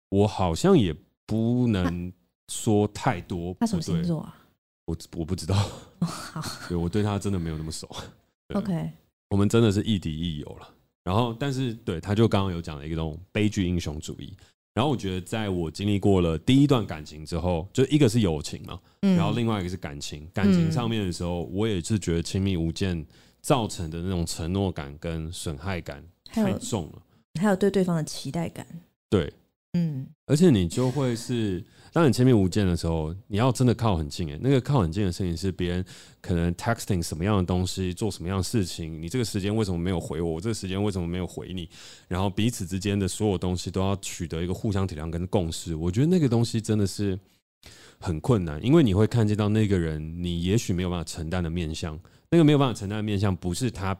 [0.09, 2.13] 我好像也不能
[2.49, 3.55] 说太多。
[3.59, 4.37] 他什么星座啊？
[4.85, 5.55] 我我不知道。
[5.99, 7.89] 好， 对我对他真的没有那么熟。”
[8.53, 8.91] OK，
[9.29, 10.69] 我们真的是亦敌亦友了。
[11.03, 14.33] 然后，但是对，他就刚刚有讲了一个这种悲剧英雄主义。
[14.73, 20.29] 然后我觉得，在我经历过了第一段感情之后，就一个是友情嘛，然后另外一个是感情。
[20.33, 23.05] 感情上面的时候，我也是觉得亲密无间
[23.41, 27.01] 造成的那种承诺感跟损害感太重了，
[27.41, 28.67] 还有对对方的期待感。
[29.09, 29.33] 对，
[29.73, 31.63] 嗯，而且你就会是。
[31.93, 35.85] 当你亲密无间的时候，你要真的靠很近诶，那个靠很近的事情是别人
[36.21, 40.33] 可能 texting 什么样的东西，做什么样的事情，你这个时间为什么没有回我？
[40.33, 41.69] 我这个时间为什么没有回你？
[42.07, 45.75] 然后彼此之间的所有东西都要取得一个互相体谅跟共识。
[45.75, 47.17] 我觉得那个东西真的是
[47.99, 53.97] 很困难，因为你会看见到那个人，你也许没有办法承担的面向，那个没有办法承担的面向不是他。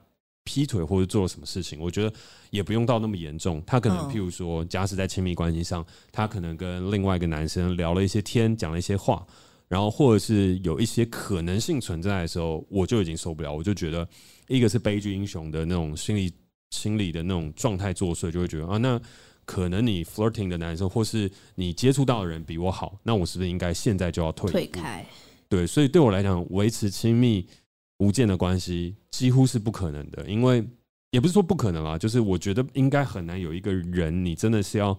[0.48, 2.14] 劈腿或者做了什么事情，我觉得
[2.52, 3.62] 也不用到那么严重。
[3.68, 9.28] 他可能譬如说，假使在亲密关系上，他可能跟另外一个男生聊了一些天，讲了一些话，
[9.68, 13.54] 然后或者是有一些可能性存在的时候，我就已经受不了。
[13.54, 14.08] 我就觉得，
[14.48, 16.32] 一个是悲剧英雄的那种心理
[16.70, 18.98] 心理的那种状态作祟，就会觉得啊，那
[19.44, 25.06] 可能你 flirting 的男生，或是你接触到的人比我好，那我是不是应该现在就要退退开？
[25.50, 27.48] 对，所以对我来讲，维持亲密
[28.00, 30.64] 无间的关系几乎是不可能的，因为
[31.12, 34.98] 也不是说不可能啊，就是我觉得应该很难有一个人，你真的是要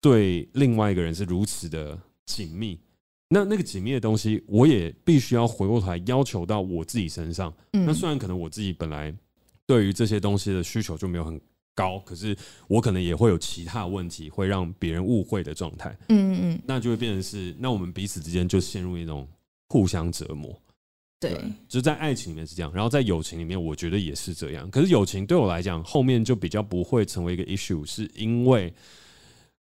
[0.00, 2.78] 对另外一个人是如此的紧密。
[3.28, 7.52] 那那个紧密的东西，我也必须要回过头来要求到我自己身上。
[7.72, 9.12] 那虽然可能我自己本来
[9.66, 11.40] 对于这些东西的需求就没有很
[11.74, 12.36] 高，可是
[12.68, 15.90] 我可能也会有其他问题会让别人误会的状态。
[16.08, 19.26] 嗯嗯嗯，那就会变成是，那我们彼此之间就陷入一种
[19.68, 20.56] 互相折磨。
[21.30, 24.70] 对，就是在爱情里面是这样，然后在友情里面，我觉得也是这样。
[24.70, 28.72] 可是友情对我来讲，后面就比较不会成为一个 issue，是因为。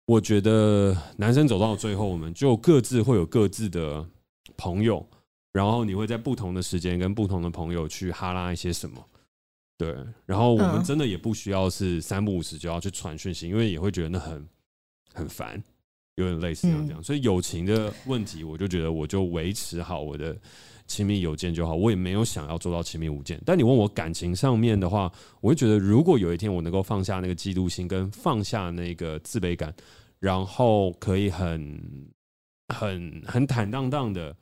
[0.05, 4.03] 我觉得男生走到最后，我们就各自会有各自的
[4.57, 5.07] 朋友，
[5.51, 9.05] 然后你会在不同的时间跟不同的朋友去哈拉一些什么，
[9.77, 9.95] 对，
[10.25, 14.47] 然后我们真的也不需要是三不五时就要去传讯息，因为也会觉得那很
[15.13, 15.63] 很烦，
[16.15, 17.03] 有点类似这样这样。
[17.03, 20.35] 所以友情的问题，我就觉得我就维持好我的
[20.89, 23.41] 亲密有间就好，我也没有想要做到亲密无间。
[23.45, 29.73] 但你问我感情上面的话，我会觉得如果有一天我能够放下那个嫉妒心，跟放下那个自卑感。
[30.19, 31.81] 然后可以很、
[32.67, 34.35] 很、很坦荡荡的、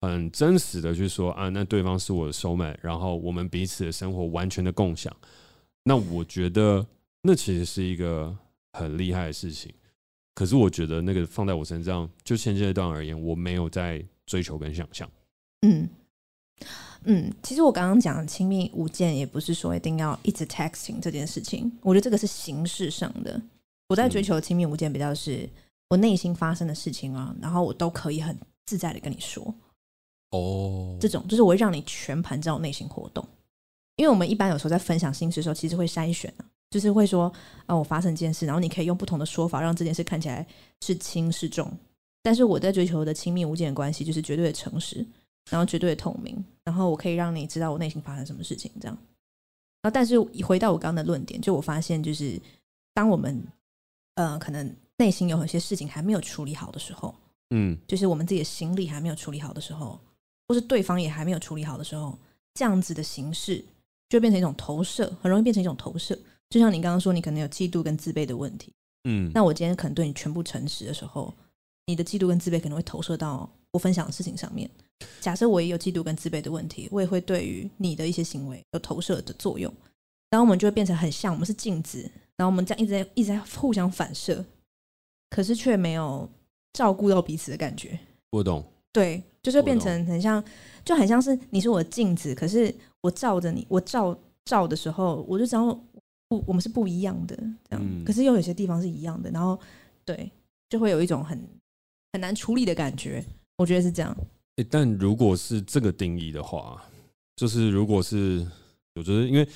[0.00, 5.14] 很真实的去说啊，那对方是我的 soulmate，然后我们彼此的生活完全的共享。
[5.84, 6.84] 那我觉得
[7.22, 8.36] 那其实是一个
[8.72, 9.72] 很厉害的事情。
[10.34, 15.08] 可是我觉得那个放在我身上，就现阶段而言，我没有在追求跟想象。
[15.62, 15.88] 嗯
[17.04, 21.70] 嗯，其实我刚刚讲的亲密无间，也不是说一定要一直 texting 这件事情。
[21.82, 23.40] 我觉得这个是形式上的。
[23.88, 25.48] 我在追求亲密无间，比较是
[25.88, 29.54] 我内心发生的事情啊，然后我都可以很自在的跟你说。
[30.32, 33.24] 哦，这种就是我会让你全盘知道我内心活动。
[33.94, 37.32] 因为我们一般有时候在分享心事的时候，其实会筛选啊，就是会说
[37.66, 40.44] 啊，我发生一件事，然后你可以用不同的说法让这件事看起来
[40.80, 41.72] 是轻是重。
[42.22, 45.06] 但是我在追求的亲密无间的关系，就是绝对的诚实，
[45.50, 48.96] 然后绝对透明，然后我可以让你知道我内心发生什么事情，这样。
[49.82, 52.40] 然后，但是回到我刚刚的论点，就我发现，就是
[52.92, 53.40] 当我们
[54.14, 57.14] 呃，可能内心有一些事情还没有处理好的时候，
[57.50, 60.00] 嗯，就是我们自己的心理还没有处理好的时候，
[60.48, 62.18] 或是对方也还没有处理好的时候，
[62.54, 63.64] 这样子的形式
[64.08, 66.18] 就变成一种投射，很容易变成一种投射。
[66.50, 68.72] 就像你刚刚说，你可能有嫉妒跟自卑的问题，
[69.04, 71.32] 嗯，那我今天可能对你全部诚实的时候，
[71.86, 74.68] 你的嫉妒跟自卑可能会投射到我分享的事情上面。
[75.20, 79.72] 假设我也有嫉妒跟自卑的问题，我也会对于你的一些行为有投射的作用，
[80.30, 82.10] 然后我们就会变成很像，我们是镜子。
[82.36, 84.44] 然后我们这样一直在一直在互相反射，
[85.30, 86.28] 可是却没有
[86.74, 87.98] 照顾到彼此的感觉。
[88.30, 88.62] 我懂。
[88.92, 90.44] 对，就是变成很像，
[90.84, 95.66] 就很像是你是我的镜子，可是我照着你，我照照的时候，我就知道
[96.28, 97.80] 不，我们是不一样的这样。
[97.82, 98.04] 嗯。
[98.04, 99.58] 可是又有些地方是一样的，然后
[100.04, 100.30] 对，
[100.68, 101.42] 就会有一种很
[102.12, 103.24] 很难处理的感觉。
[103.56, 104.14] 我觉得是这样。
[104.56, 106.82] 欸，但如果是这个定义的话，
[107.36, 108.46] 就是如果是，
[108.94, 109.48] 我觉得因为。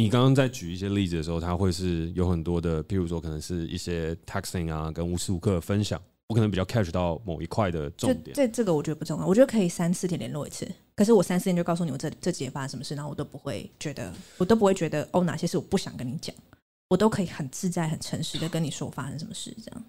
[0.00, 8.32] 你刚刚在举一些例子的时候，它会是有很多的，譬如说可能是一些 texting 啊，跟无时无刻的分享，我可能比较 catch 到某一块的重点。
[8.32, 10.70] 这这个我觉得不重要，我觉得可以三四天联络一次。
[10.94, 16.32] 可是我三四天就告诉你我这这几天发生什么事，然后我都不会觉得，我都不会觉得哦，哪些事我不想跟你讲，
[16.90, 19.52] 我都可以很自在、很诚实的跟你说发生什么事。
[19.64, 19.84] 这样，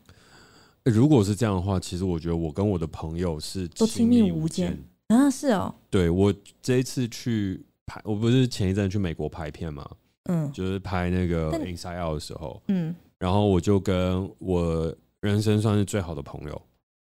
[0.83, 4.77] 如果是这样的话，其实我觉得我跟我的朋友是都亲密无间。
[5.07, 5.73] 啊，是哦。
[5.89, 7.63] 对，我这一次去。
[7.91, 9.89] 拍我不是前一阵去美国拍片嘛，
[10.25, 16.61] 嗯，就是拍那个 Inside Out 的时候，嗯，然后我就跟我人生算是最好的朋友，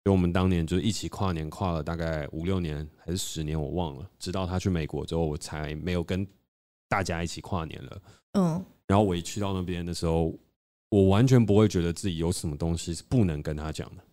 [0.04, 6.26] 就我们当年就一起跨年跨了大概五六年还是十年，我忘了，直到他去美国之后，我才没有跟
[6.90, 10.34] 大家一起跨年了，嗯，然后我一去到那边的时候，
[10.92, 14.04] 我完全不会觉得自己有什么东西是不能跟他讲的，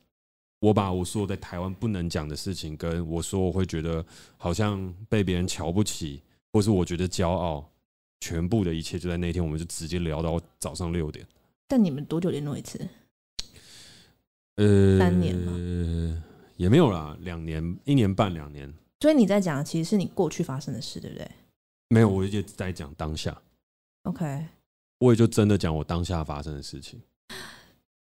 [0.61, 4.03] 我把我说在台湾不能讲的事情跟我说，我会觉得
[4.39, 6.23] 好像被别人瞧不起。
[6.51, 7.71] 或是我觉得骄傲，
[8.21, 11.25] 全部的一切就在那天，我们就直接聊到早上六点。
[11.69, 12.81] 但你们多久联络一次？
[14.57, 16.25] 呃，三年吗？
[16.57, 18.73] 也没有啦，两年，一年半，两年。
[19.01, 21.31] 所以你在讲，其实是你过去发生的事，对不对？
[21.91, 23.41] 没有，我一直在讲当下。
[24.05, 24.47] OK，
[24.99, 27.01] 我也就真的讲我当下发生的事情。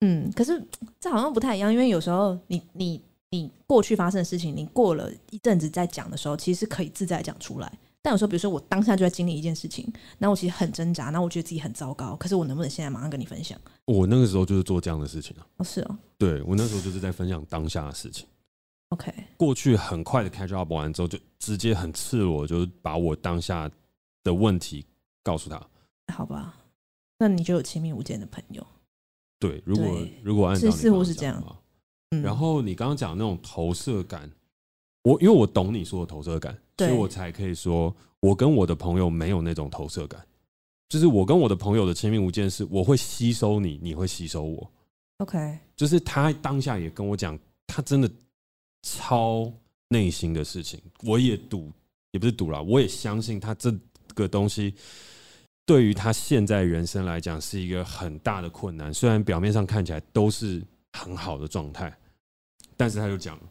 [0.02, 0.64] 嗯，可是
[1.00, 7.72] 这好像不太一样，因为有时候你你你过去发生的事情，你过了一阵子再讲的时候，其实是可以自在讲出来。
[8.02, 9.86] 但有时候，比如说我当下就在经历一件事情，
[10.18, 13.60] 然后我其实很挣扎，然后我觉得自己很糟糕，可是我能不能现在马上跟你分享？
[13.84, 15.46] 我那个时候就是做这样的事情啊。
[15.58, 15.98] 哦，是哦。
[16.18, 18.26] 对，我那时候就是在分享当下的事情。
[18.90, 19.14] OK。
[19.36, 23.70] 过去很快的 catch up 完之后，就直接很赤裸，就是把我当下
[24.24, 24.86] 的问题
[25.22, 25.62] 告诉他，
[26.14, 26.56] 好吧，
[27.20, 28.66] 那你就有亲密无间的朋友。
[29.38, 31.62] 对，如果如果按照你似乎是这样，
[32.12, 34.30] 嗯，然后你刚刚讲那种投射感，
[35.04, 40.26] 我因为我懂你说的投射感，所以我才可以说，我跟我的朋友没有那种投射感，
[40.90, 44.72] 就是我跟我的朋友的亲密无间是，我会吸收你，你会吸收我。
[45.20, 48.10] OK，就是他当下也跟我讲，他真的
[48.82, 49.52] 超
[49.90, 51.72] 内心的事情，我也赌，
[52.12, 53.74] 也不是赌啦，我也相信他这
[54.16, 54.74] 个东西。
[55.70, 58.92] 对于他现在人生来讲，是一个很大的困难。
[58.92, 60.60] 虽然表面上看起来都是
[60.94, 61.96] 很好的状态，
[62.76, 63.44] 但是他就讲了，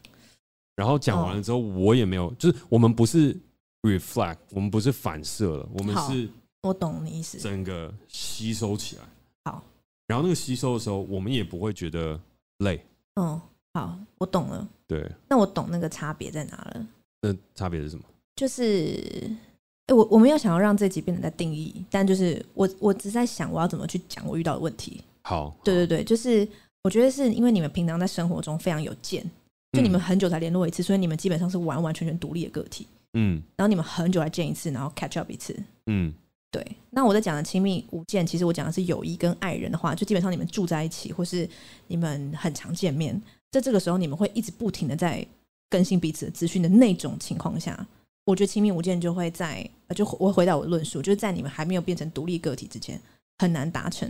[0.75, 3.39] 然后讲完了之后，我也没有，就是我们不是
[3.83, 6.29] reflect，我们不是反射了，我们是，
[6.63, 9.03] 我懂你意思，整个吸收起来。
[9.45, 9.63] 好，
[10.09, 12.21] 然后那个吸收的时候，我们也不会觉得
[12.59, 12.85] 累。
[13.15, 13.41] 嗯，
[13.75, 14.69] 好，我懂了。
[14.89, 16.85] 对，那我懂那个差别在哪了。
[17.21, 18.03] 那差别是什么？
[18.35, 19.37] 就是。
[19.89, 25.03] 哎，我我没有想要让这集变成在定义，但就是我我只在想我要怎么去讲我遇到的问题。
[25.23, 26.47] 好，对对对，就是
[26.83, 29.23] 我觉得是因为你们平常在生活中非常有见，
[29.73, 32.87] 就你们很久才联络一次，所以你们基本上是完完全全独立的个体。
[33.15, 35.57] 嗯，然后你们很久才见一次，然后 catch up 一次。
[35.87, 36.13] 嗯，
[36.51, 36.65] 对。
[36.91, 41.49] 那我在讲的亲密无间，其实我讲的是友谊跟爱人的话，就基本上你们住在一起，或是
[41.87, 43.19] 你们很常见面，
[43.51, 45.27] 在这个时候你们会一直不停的在
[45.71, 47.87] 更新彼此的资讯的那种情况下。
[48.29, 53.01] 我觉得亲密无间就会在，就我回到我的论述，就是在你们还没有变成独立个体之前，
[53.39, 54.07] 很难达成。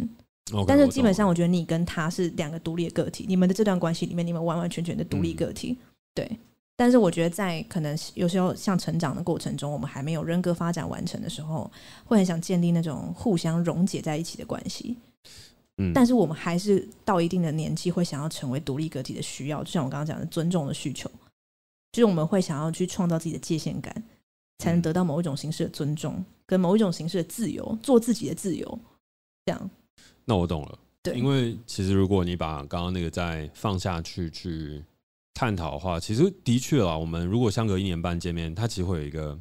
[0.50, 5.70] Okay, 但是基本上，我觉得你跟他是两个独立的个体，你们的这段关系里面，你们完完全全的独立个体。
[5.70, 6.38] 嗯、对。
[6.74, 11.70] 但是我觉得，在可能有时候像成长的过程中，我们还没有人格发展完成的时候，
[12.04, 14.96] 会很想建立那种互相溶解在一起的关系。
[15.76, 15.92] 嗯。
[15.94, 21.08] 但是我们还是到一定的年纪，会想要成为独立个体的需要，就像我刚刚讲的尊重的需求。
[21.92, 24.04] 就是我们会想要去创造自己的界限感，
[24.58, 28.78] 才能得到某一种形式的尊重，跟某一种形式的自由，做自己的自由。
[29.46, 29.70] 这样，
[30.24, 30.78] 那我懂了。
[31.02, 34.84] 对，因为其实如果你把刚刚那个再放下去去
[35.34, 39.38] 探讨的话，其实的确啊，我们如果相隔一年半见面，它其实会有一个。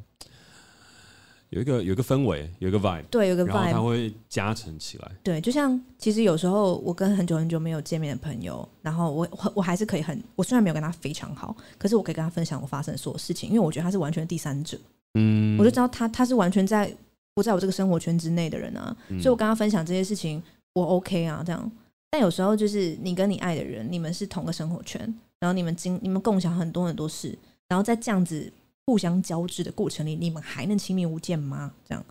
[1.50, 5.10] 有一个有一个氛围，有一个 vibe，对，有个 vibe，然后它会加成起来。
[5.22, 14.78] 对，就像其实有时候我跟很久很久没有见面的朋友，然后我我还是可以很，我虽然没有跟他非常好，可是我可以跟他分享我发生的所有事情，因为我觉得他是完全第三者。
[15.14, 16.94] 嗯，我就知道他他是完全在
[17.34, 20.42] 不在我这个生活圈之内的人啊，所以我跟他分享这些事情，
[20.74, 21.72] 我 OK 啊，这样。
[22.10, 25.00] 但有时候就是你跟你爱的人，你们是同个生活圈，
[25.40, 27.36] 然后你们经你们共享很多很多事，
[27.68, 28.52] 然后在这样子。
[28.88, 31.70] 互相交织的过程里，你们还能亲密无间吗？
[31.86, 32.02] 这样，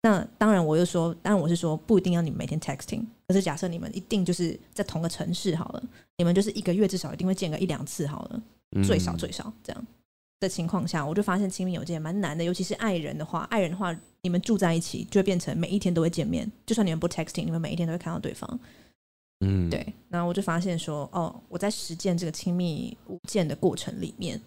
[0.00, 3.04] 那当然，我又说，当然我是说，不一定要你们每天 texting。
[3.28, 5.82] 可是假设你们一定就是在同个城市好了，
[6.16, 8.42] 你们就是一个月至少一定会见个一两次好了，
[8.82, 9.86] 最少最少这样
[10.40, 18.58] 的情况下，我就发现亲密有间蛮难的，尤其是爱人的话，爱人的话，你们住在一起就会变成每一天都会见面，就算你们不 texting，你们每一天都会看到对方。
[19.44, 19.92] 嗯，对。
[20.08, 24.40] 然后我就发现说，哦，我在实践这个亲密无间的过程里面。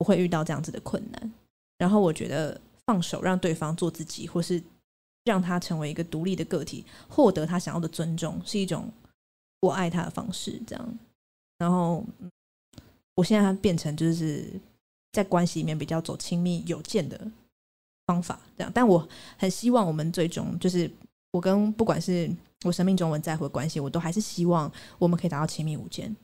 [0.00, 1.32] 不会遇到这样子的困难，
[1.76, 4.62] 然后我觉得放手让对方做自己，或是
[5.24, 8.90] 让他成为一个独立的个体，获得他想要的尊重，是一种
[9.60, 10.58] 我爱他的方式。
[10.66, 10.98] 这样，
[11.58, 12.02] 然后
[13.14, 14.50] 我现在变成就是
[15.12, 17.20] 在关系里面比较走亲密有间的
[18.06, 18.72] 方法，这样。
[18.74, 20.90] 但我很希望我们最终就是
[21.30, 22.34] 我跟不管是
[22.64, 26.16] 我生命中我在乎的关系，我都还是希望我们可以达到亲密无间。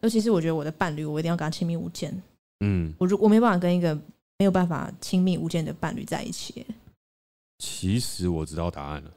[0.00, 2.20] 尤其是我觉得我的伴侣，我一定要跟他亲密无间。
[2.60, 3.94] 嗯，我如我没办法跟一个
[4.38, 6.66] 没有办法亲密无间的伴侣在一起。
[7.58, 9.10] 其实我知道答案了。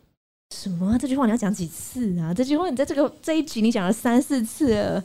[0.54, 0.98] 什么？
[1.00, 2.34] 这句话你要讲几次啊？
[2.34, 5.04] 这句话你在这个这一集你讲了三四次了。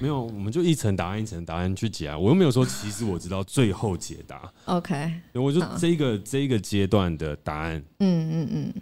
[0.00, 2.18] 没有，我们就一层答案一层答案去解啊。
[2.18, 4.52] 我又没有说，其实我知道最后解答。
[4.66, 7.82] OK，我就这个这个阶段的答案。
[8.00, 8.74] 嗯嗯嗯，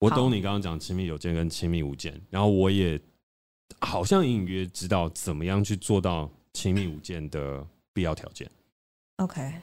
[0.00, 3.00] 我懂你刚刚讲亲密有间跟亲密无间，然后我也
[3.80, 7.64] 好像隐约知道怎么样去做到亲密无间的。
[7.98, 8.48] 必要条件
[9.16, 9.54] ，OK。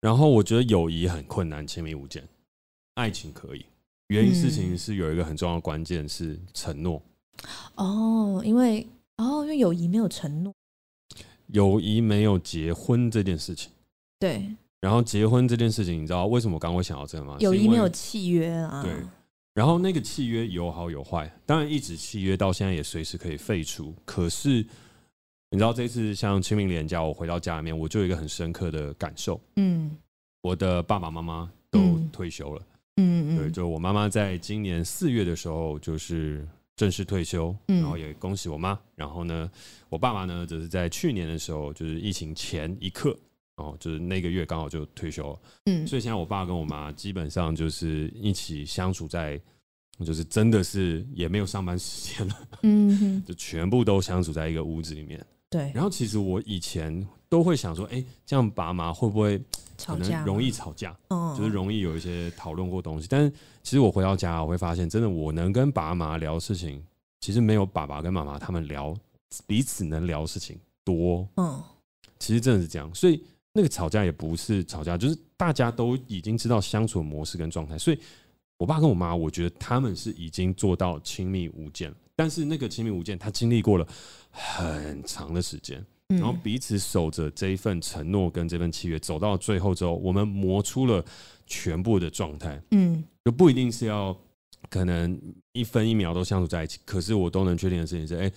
[0.00, 2.26] 然后我觉得友谊很困难，亲密无间，
[2.94, 3.64] 爱情可以。
[4.08, 7.00] 原因事情是有一个很重要的关键是承诺。
[7.76, 8.84] 哦，因为
[9.18, 10.52] 哦，因为友谊没有承诺，
[11.46, 13.70] 友谊没有结婚这件事情。
[14.18, 14.52] 对。
[14.80, 17.36] 然后结婚这件事情，你知道为什么我刚刚会想到这个吗？
[17.38, 18.82] 友谊没有契约啊。
[18.82, 18.92] 对。
[19.54, 23.94] 然后那个契约有好有坏，当然一纸契约到现在也随时可以废除。
[24.04, 24.66] 可是。
[25.52, 29.38] 你知道这次像清明连假，我回到家里面，我就有一个很深刻的感受。
[29.56, 29.94] 嗯，
[30.40, 32.62] 我的爸爸妈妈都退休了。
[32.96, 38.80] 嗯嗯，对，就我妈妈在今年四月的时候就是正式退休，然后也恭喜我妈。
[38.96, 39.50] 然后呢，
[39.90, 43.14] 我爸爸呢，则是在去年的时候，就是疫情前一刻，
[43.56, 45.38] 哦，就是那个月刚好就退休了。
[45.66, 49.38] 嗯，所以现在我爸跟我妈基本上就是一起相处在
[50.02, 55.22] 就是真的是也没有上班时间了，嗯， 就全部都相处在一个屋子里面。
[55.52, 55.70] 对。
[55.72, 59.38] 然后其实我以前都会想说，哎，这样爸妈会不会
[59.84, 60.98] 可能容易吵架？
[61.10, 63.06] 嗯，就是容易有一些讨论过东西。
[63.08, 63.30] 但是
[63.62, 66.82] 其实我回到家，我会发现，真的我能跟爸妈聊事情，
[67.20, 68.96] 其实没有爸爸跟妈妈他们聊
[69.46, 71.28] 彼此能聊事情多。
[71.36, 71.62] 嗯，
[72.18, 72.92] 其实真的是这样。
[72.94, 73.22] 所以
[73.52, 77.98] 那个吵架也不是吵架，就是大家都已经知道相处的模式跟状态，所以。
[78.58, 83.84] 我爸跟我妈，我觉得他们是已经做到亲密无间，但是那个亲密无间，他经历过了
[84.32, 91.04] 很长的时间，然后彼此守着这一份承诺跟这份契约，走到最后之后，我们磨出了
[91.46, 92.60] 全部的状态。
[92.72, 94.16] 嗯，就不一定是要
[94.68, 95.16] 可能
[95.52, 98.32] 一分一秒都相处在一起，可是我都能确定的事情是，哎。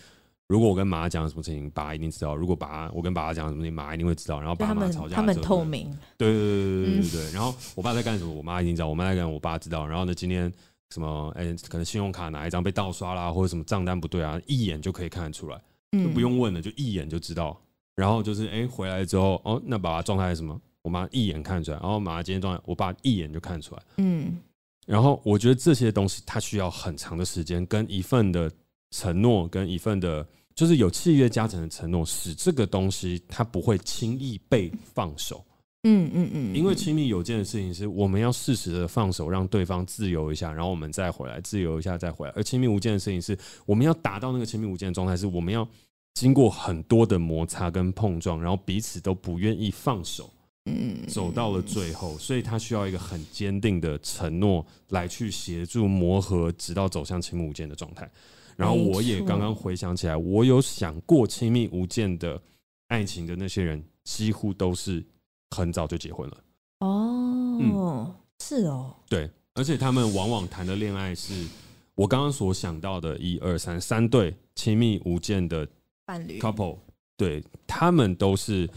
[0.48, 4.40] 如果我跟马讲什么事情，爸一定知道；如果爸我跟爸讲什么事情，妈一定会知道。
[4.40, 5.90] 然后爸妈吵架，他们透明。
[6.18, 7.32] 对对对对对对对。
[7.32, 9.88] 然后我爸在干什么，我妈一定知道；我妈在干，我爸知道。
[9.88, 10.54] 然后呢，今天
[10.92, 11.34] 什么？
[11.36, 15.60] 哎，可能信用卡哪一张被盗刷啦，或者什么账单不对啊，一眼就可以看得出来，
[16.04, 17.60] 就不用问了，就一眼就知道。
[17.96, 20.60] 然后就是哎，回来之后，哦，那爸爸状态是什么？
[20.82, 21.78] 我妈一眼看出来。
[21.78, 23.82] 然后妈妈今天状态，我爸一眼就看出来。
[23.98, 24.38] 嗯。
[24.86, 28.52] 然后我觉得这些东西，它需要很长的时间，跟一份的
[28.92, 30.28] 承诺，跟一份的。
[30.54, 35.44] 就是有契约加成的承诺，使这个东西它不会轻易被放手。
[35.84, 42.34] 嗯嗯嗯，因为亲密有间的事情是我们要适时的放手，让对方自由一下，然后我们再回来，自由一下再回来。
[42.38, 45.68] 而亲密无间的事情是我们要达到那个亲密无间的状态，是我们要
[46.16, 50.30] 经过很多的摩擦跟碰撞，然后彼此都不愿意放手。
[50.68, 58.10] 嗯，走到了最后，所以他需要一个很坚定的承诺来去协助磨合，直到走向亲密无间的状态。
[58.56, 62.42] 然后我也刚刚回想起来，我有想过亲密无间的
[62.88, 65.06] 爱情的那些人，几乎都是
[65.52, 66.38] 很早就结婚了。
[66.80, 71.46] 哦，嗯，是哦，对，而且他们往往谈的恋爱是
[71.94, 75.68] 我刚刚所想到的一二三三对亲密无间的
[76.06, 76.40] 伴侣。
[76.40, 76.78] Couple，
[77.18, 78.70] 对，他们都是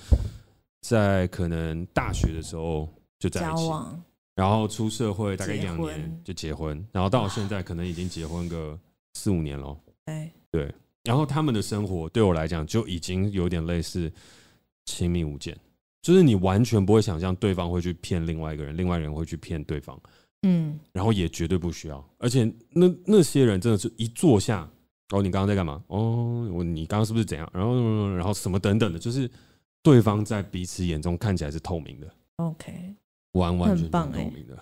[0.80, 3.70] 在可能大学的时候就在一起，
[4.34, 8.78] 然后出社会大概一两年就结婚，然后到现在可能已经结婚个。
[9.14, 10.72] 四五年了，哎，对，
[11.02, 14.12] 然后他们的生活对我来讲就已经有点类似
[14.84, 15.58] 亲密无间，
[16.00, 20.00] 就是你完全不会想象对方会去骗另外一个人，另外一人会去骗对方，
[20.42, 24.70] 嗯，然后也绝对不需要，而且那那些人真的是一坐下，
[25.10, 25.82] 哦，你刚刚在干嘛？
[25.88, 27.50] 哦，我你刚刚是不是怎样？
[27.54, 29.30] 然后然后什么等等的，就是
[29.82, 32.94] 对方在彼此眼中看起来是透明的，OK，
[33.32, 34.58] 完完全全透明的，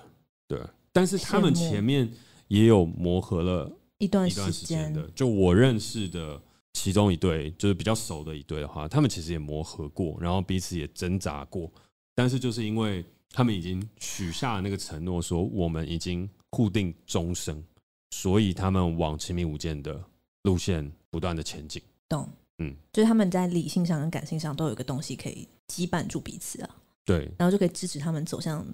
[0.47, 0.61] 对，
[0.93, 2.09] 但是他们前面
[2.49, 3.71] 也有磨合了。
[3.99, 6.39] 一段时间的，就我认识的
[6.75, 11.73] 其中一对，就是比较熟的一对的话，他们其实也磨合过，然后彼此也挣扎过，
[12.15, 17.65] 但是就是因为他们已经许下了那个承诺，说我们已经固定终生，
[18.11, 19.99] 所以他们往亲密无间的
[20.47, 21.83] 路线不断的前进。
[22.09, 22.27] 懂，
[22.59, 26.71] 嗯，就是他们在理性上跟感性上都有一个东西可以羁绊住彼此啊，
[27.05, 28.65] 对，然后就可以支持他们走向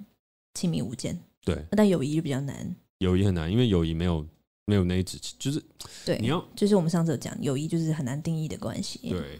[0.54, 1.18] 亲密无间。
[1.44, 4.24] 对，但友谊就比较难，友谊很难，因为友谊没有。
[4.64, 5.60] 没有那一支，就是
[6.06, 9.10] 对，你要就是我们上次有讲友谊，就是很难定义的关系。
[9.10, 9.36] 对，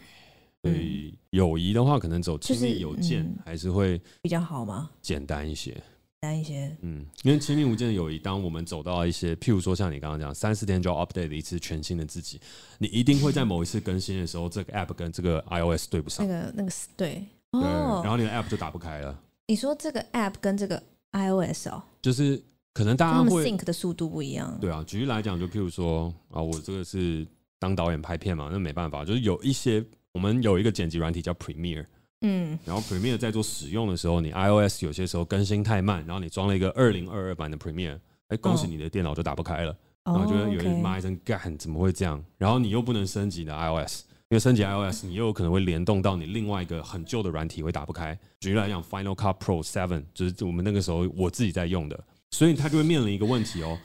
[0.61, 4.91] 所以友谊的话，可能走亲密有间还是会比较好吗？
[5.01, 5.83] 简单一些，简
[6.23, 6.75] 单一些。
[6.81, 12.39] 嗯，因为亲密无间的友谊，当我们走到一些，譬如说像你刚刚讲，三四天就要 update 一次全新的自己，
[12.77, 16.25] 你一定会在某一次更新的时候，这个 app 跟这个 iOS 对不上。
[16.25, 19.19] 那个那个对，对，然后你的 app 就打不开了。
[19.47, 22.41] 你说这个 app 跟这个 iOS 哦，就是。
[22.75, 24.57] 可能大家会 think 的速度不一样。
[24.59, 27.23] 对啊，举例来讲，就譬如说啊，我这个是
[27.59, 31.85] 当导演拍片嘛，那没办法，就是有一些我们有一个剪辑软体叫 Premiere，
[32.23, 37.99] 嗯，然后 Premiere 在做使用的时候，你 iOS 有些时候更新太慢，然后你装了一个二零二二版的 Premiere，
[38.29, 42.23] 哎，恭喜你的电脑就打不开了，然后觉得有人骂一声干，怎么会这样？
[42.37, 48.17] 然后你又不能升级你的 iOS，因为升级 iOS 你又有可能会联动到你另外一个很旧的软体会打不开。
[48.39, 52.03] 举例来讲，Final Cut Pro Seven 就是我们那个时候我自己在用的。
[52.31, 53.77] 所以它就会面临一个问题哦，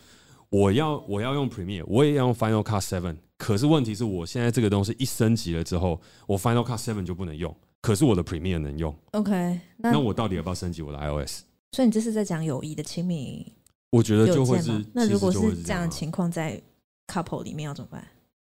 [0.48, 8.94] 我要我要用 Premiere，我也要用 Final Cut Seven，可是问题是我现在这个东西一升级了之后，我 Final Cut Seven 就不能用，可是我的 Premiere 能用。
[9.12, 11.42] OK，那，那我到底要不要升级我的 iOS？
[11.72, 13.52] 所以你这是在讲友谊的亲密？
[13.90, 14.84] 我觉得就会是。
[14.92, 16.60] 那如果是这样的情况，在
[17.06, 18.06] couple 里面要怎么办？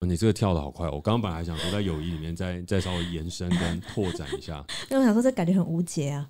[0.00, 6.28] 你这个跳的好快，我刚刚本来还想说在友谊里面再再稍微延伸跟拓展一下， 因为我想说这感觉很无解啊。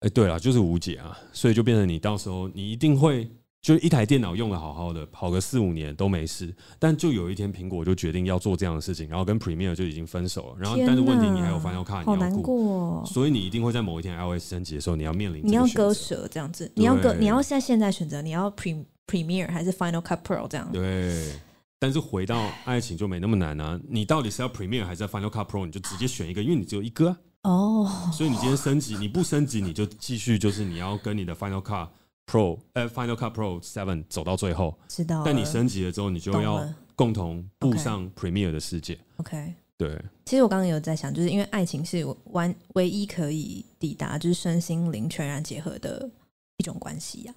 [0.00, 3.30] 哎，欸、对了，就是无解啊，所以就变成你到时候你一定会
[3.68, 20.66] 就一台电脑用的好好的，跑个四五年都没事，但就有一天苹果就决定要做这样的事情，然后跟 Premiere 就已经分手了，然后但是问题你还有 Final Cut，好难过，所以你一定会在某一天 iOS 升级的时候，你要面临你要割舍这样子，你要割，你要现在现在选择你要 Pre Premiere 还是 Final Cut Pro 这样。
[20.72, 21.38] 对，
[21.78, 23.78] 但是回到爱情就没那么难啊！
[23.86, 25.66] 你到底是要 Premiere 还是 Final Cut Pro？
[25.66, 27.84] 你就直接选一个，因为你只有一个哦。
[27.84, 28.14] Oh.
[28.14, 31.88] 所以你今天升级，你不升级你就继续，就是你要跟你的 Final Cut
[32.28, 34.74] Pro，呃，Final Cut Pro Seven 走到最后。
[34.86, 35.22] 知道。
[35.24, 38.98] 但你升级了之后，你就要共同步上 Premiere 的世界。
[39.16, 39.54] OK。
[39.78, 46.10] 对，其实我刚刚有在想，就是因为爱情是完唯一可以抵达，就是身心灵全然结合的
[46.56, 47.34] 一种关系呀。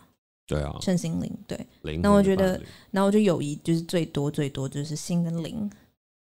[0.48, 1.68] 对啊，身心灵对。
[2.02, 5.70] 那我觉得，那我觉得友谊就是最多最多就是心跟灵，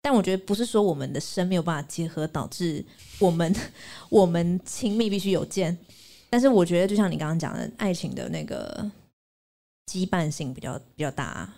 [0.01, 2.85] 但我觉得不是说我们的身没有办法结合，导致
[3.17, 3.55] 我们
[4.11, 5.77] 我们亲密必须有见。
[6.31, 8.89] 但是我觉得，就像你刚刚讲的，爱情的那个
[9.85, 11.53] 羁绊性比较比较大，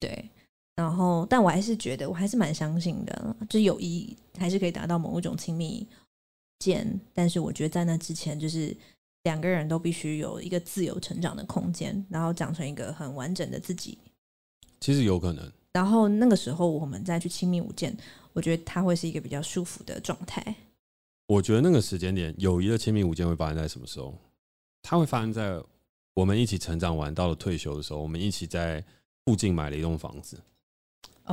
[0.00, 0.30] 对。
[0.74, 5.86] 然后，但我还是觉得，我还是蛮相信的，就是友谊还是可以达到某一种亲密
[6.58, 6.98] 见。
[7.12, 8.74] 但是，我觉得在那之前，就是
[9.24, 13.98] 两个人都必须有一个自由成长的空间，然后长成一个很完整的自己。
[14.80, 15.52] 其实有可能。
[15.72, 17.96] 然后那个时候，我们再去亲密无间，
[18.32, 20.56] 我觉得它会是一个比较舒服的状态。
[21.26, 24.16] 我觉得那个时间点，友谊的亲密无间会发生在什么时候？
[24.82, 25.60] 它会发生在
[26.12, 28.84] 我们一起成长完到了退休的时候，我们一起在
[29.24, 30.38] 附近买了一栋房子。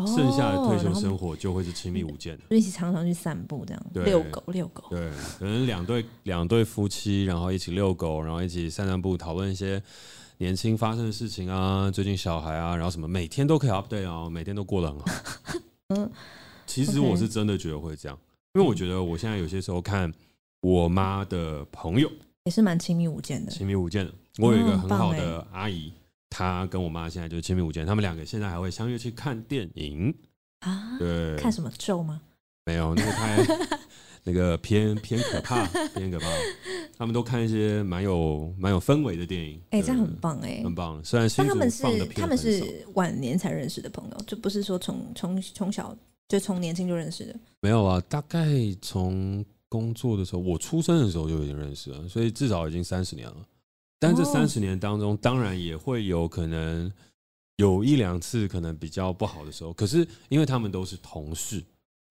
[0.08, 4.86] 剩下的退休生活就会是亲密无间的，一起常常去散步，这样遛狗遛狗。
[4.90, 9.84] 对，可能两对两对夫妻，然后一起遛狗，然后一起散散步，讨论一些
[10.38, 15.06] 年轻发生的事情啊，最近小孩啊，然后什么，每天都可以 update 啊，每天都过得很好。
[15.90, 16.10] 嗯，
[16.66, 18.18] 其实我是真的觉得会这样，
[18.54, 20.12] 因为我觉得我现在有些时候看
[20.62, 22.12] 我妈的朋友
[22.46, 24.14] 也是蛮亲密无间的，亲密无间的。
[24.40, 25.92] 我有一个很好的阿姨。
[26.34, 30.16] 她跟我妈现在就是亲密无间，他们两个现在还会相约去看电影
[30.60, 30.98] 啊？
[30.98, 32.22] 对，看什么咒吗？
[32.66, 33.46] 没有，那个太
[34.24, 36.28] 那个偏偏可怕，偏可怕。
[36.98, 41.04] 他们都看一些蛮有蛮有氛围的电影，哎、欸，这样很棒哎、欸，很棒。
[41.04, 41.84] 虽然他们是
[42.16, 45.94] 他们是晚年才认识的朋友，就不是说从从从小
[46.32, 47.36] 就从年轻就认识的。
[47.60, 48.48] 没有啊，大概
[48.82, 53.46] 从工作的时候，我出生的时候就已经认识了，所以至少已经三十年了。
[54.00, 56.90] 但这三十年当中，当然也会有可能
[57.58, 59.74] 有一两次可能比较不好的时候。
[59.74, 61.62] 可是因为他们都是同事，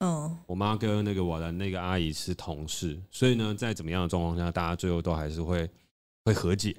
[0.00, 5.66] 嗯，我妈跟那个我的那个阿姨是同事，所以呢，在怎么样的状况下，大家最后都还是会
[6.26, 6.76] 会和解。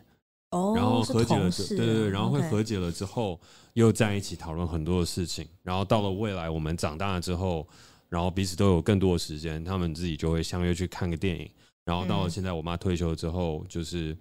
[0.52, 3.40] 哦，然后和解了，对对对，然后会和解了之后，
[3.74, 5.48] 又在一起讨论很多的事情。
[5.64, 7.68] 然后到了未来，我们长大了之后，
[8.08, 11.50] 然后彼此都有更多的时间，他们自己就会相约去看个电影。
[11.84, 14.16] 然后到了现在，我妈退休之后，就是。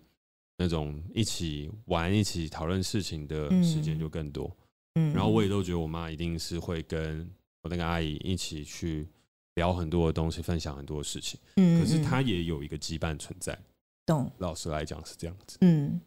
[0.63, 4.55] 那种一起玩、一起讨论事情的时间就更多，
[4.97, 7.27] 嗯，然后我也都觉得我妈一定是会跟
[7.63, 9.09] 我那个阿姨一起去
[9.55, 13.59] 聊很多的东西，分享很多的事情，嗯，可是她也有一个羁绊存在，
[14.05, 14.31] 懂？
[14.37, 15.99] 老实来讲是这样子，嗯，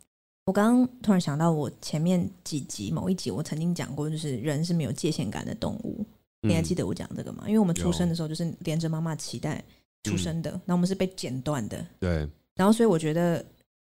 [0.46, 6.06] 我刚刚突然想到，我前面几集某一集我曾经讲过，就是人是没有界限感的动物，
[6.42, 7.44] 你还记得我讲这个吗？
[7.48, 9.64] 因为我们出生的时候就是连着妈妈脐带
[10.04, 13.44] 出生的，那我们是被剪断的，对，然后所以我觉得。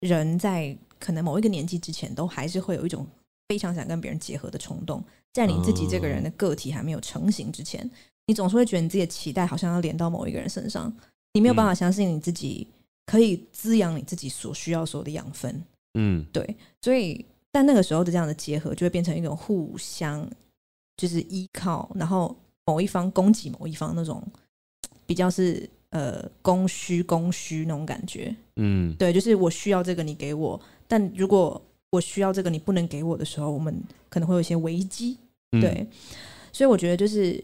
[0.01, 3.07] 人在可能某一个年纪之前，都还是会有一种
[3.49, 5.05] 非常想跟别人结合的冲动。
[5.31, 7.87] 在你自己这个人的个体还没有成型之前，
[8.27, 10.91] 你总是会觉得你自己的期待好像要连到某一个人身上，
[11.35, 12.67] 你没有办法相信你自己
[13.05, 15.63] 可以滋养你自己所需要所有的养分。
[15.95, 16.57] 嗯，对。
[16.81, 20.29] 所以，但那个时候的这样的结合，就会变成一种互相
[20.97, 24.23] 就是依靠，然后某一方供给某一方那种
[25.07, 25.69] 比较是。
[25.93, 30.61] 呃，供需供需那种感觉，嗯，对，就是我需要这个，你给我。
[30.87, 31.61] 但如果
[31.91, 33.75] 我需要这个，你不能给我的时候，我们
[34.09, 35.19] 可能会有一些危机，
[35.51, 35.69] 对。
[35.81, 35.89] 嗯、
[36.53, 37.43] 所以我觉得，就是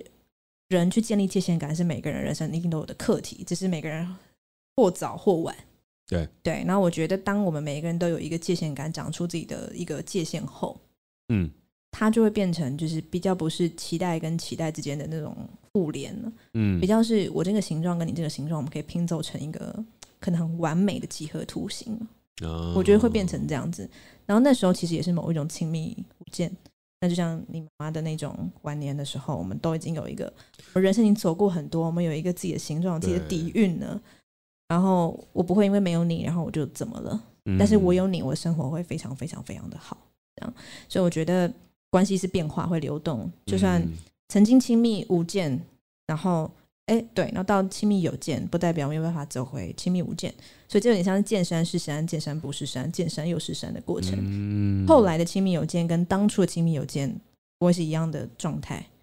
[0.68, 4.08] 人去建立界限感，是每个人人生一定都有的课题，只是每个人
[4.76, 5.52] 或早或晚。
[6.08, 6.64] 对对。
[6.66, 10.80] 然后我觉得，当我们每一个人都有一个界限感，长出自己的一个界限后，
[11.28, 11.50] 嗯。
[11.98, 15.34] 它就会变成，就是比较不是期待跟期待之间的那种
[15.72, 19.82] 互联了，嗯，比较是我这个形状跟你这个形状，我们可以拼凑成一个
[20.20, 21.98] 可能很完美的几何图形。
[22.42, 23.88] 哦，我觉得会变成这样子。
[24.26, 26.54] 然后那时候其实也是某一种亲密无间。
[27.00, 30.30] 那就像你妈的那种晚年的时候，我们都已经有一个，
[30.74, 33.98] 我人生已经走过很多，我们有一个自己的形状、自己的底蕴了。
[34.68, 37.20] 然后我不会因为没有你，然后我就怎么了？
[37.58, 39.96] 但是我有你，我的生活会非常非常非常的好。
[40.36, 40.54] 这样，
[40.88, 41.52] 所以我觉得。
[41.88, 43.30] 关系是变化，会流动。
[43.46, 43.82] 就算
[44.28, 45.58] 曾经亲密无间，
[46.08, 46.50] 然后
[46.86, 50.30] 哎，对，然后到亲密有间，不代表没有办法走回亲密无间。
[50.68, 54.18] 所以这有点像是见山是山，见山不是山，见山又是山的过程。
[54.20, 57.08] 嗯、后来的亲密有间跟当初的亲密有间
[57.58, 58.95] 不会是一样的状态，嗯、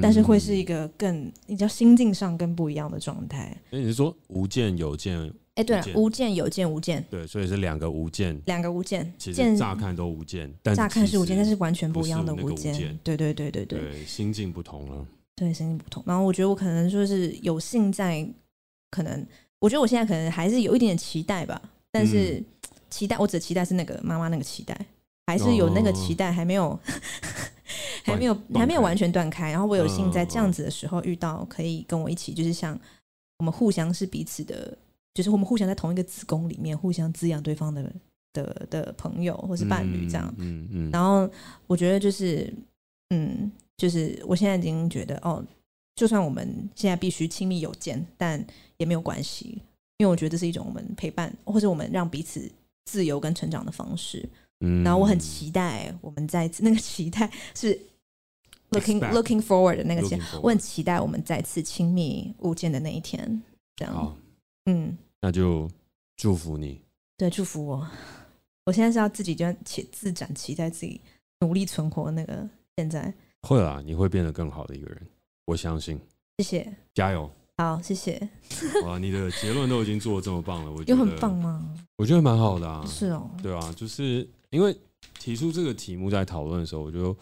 [0.00, 3.56] 但是会是一个更你知道心境上更不一样的状态。
[3.70, 5.32] 哎，你是说无见有见？
[5.56, 16.02] 哎，对了，无见有见无见，对，所以是两个无见，两个无见，其实乍看都无见，但乍看是无见，但是完全不一样的无间，对对对对对，对，心境不同了，对，心境不同。
[16.06, 18.26] 然后我觉得我可能说是有幸在，
[18.92, 19.26] 可能
[19.58, 21.60] 我觉得我现在可能还是有一点点期待吧，
[21.90, 22.40] 但是
[22.88, 24.86] 期待，我只期待是那个妈妈那个期待，
[25.26, 26.78] 还是有那个期待还没有。
[28.04, 32.78] 还没有还没有完全断开，然后我有幸在这样子的时候遇到可以跟我一起，就是像
[33.38, 34.76] 我们互相是彼此的，
[35.14, 37.92] 就是我们互相在同一个子宫里面互相滋养对方的
[38.32, 41.28] 的的朋友或是伴侣这样，嗯嗯，然后
[41.66, 42.52] 我觉得就是
[43.10, 45.44] 嗯，就是我现在已经觉得哦，
[45.96, 48.44] 就算我们现在必须亲密有间，但
[48.76, 49.60] 也没有关系，
[49.98, 52.50] 因为我觉得这是一种我们陪伴或者我们让彼此
[52.84, 54.28] 自由跟成长的方式。
[54.60, 57.78] 嗯，然后我很期待我们再次那个期待 是
[58.70, 63.42] looking looking forward 的那个期待，我很期待我们再次亲密无间的那一天。
[63.76, 64.16] 这样，好，
[64.66, 65.68] 嗯，那就
[66.16, 66.82] 祝福你，
[67.16, 67.88] 对，祝福我。
[68.66, 71.00] 我现在是要自己就且自展期待自己
[71.40, 72.46] 努力存活那个
[72.76, 75.00] 现在会啦，你会变得更好的一个人，
[75.46, 75.98] 我相信。
[76.36, 77.28] 谢谢，加油。
[77.56, 78.20] 好，谢谢。
[78.84, 81.74] 哇，你的结论都已经做的这么棒了，我觉得有很棒吗？
[81.96, 82.84] 我觉得蛮好的啊。
[82.86, 84.28] 是哦，对啊，就是。
[84.50, 84.76] 因为
[85.18, 87.16] 提出这个题目在讨论的时候，我就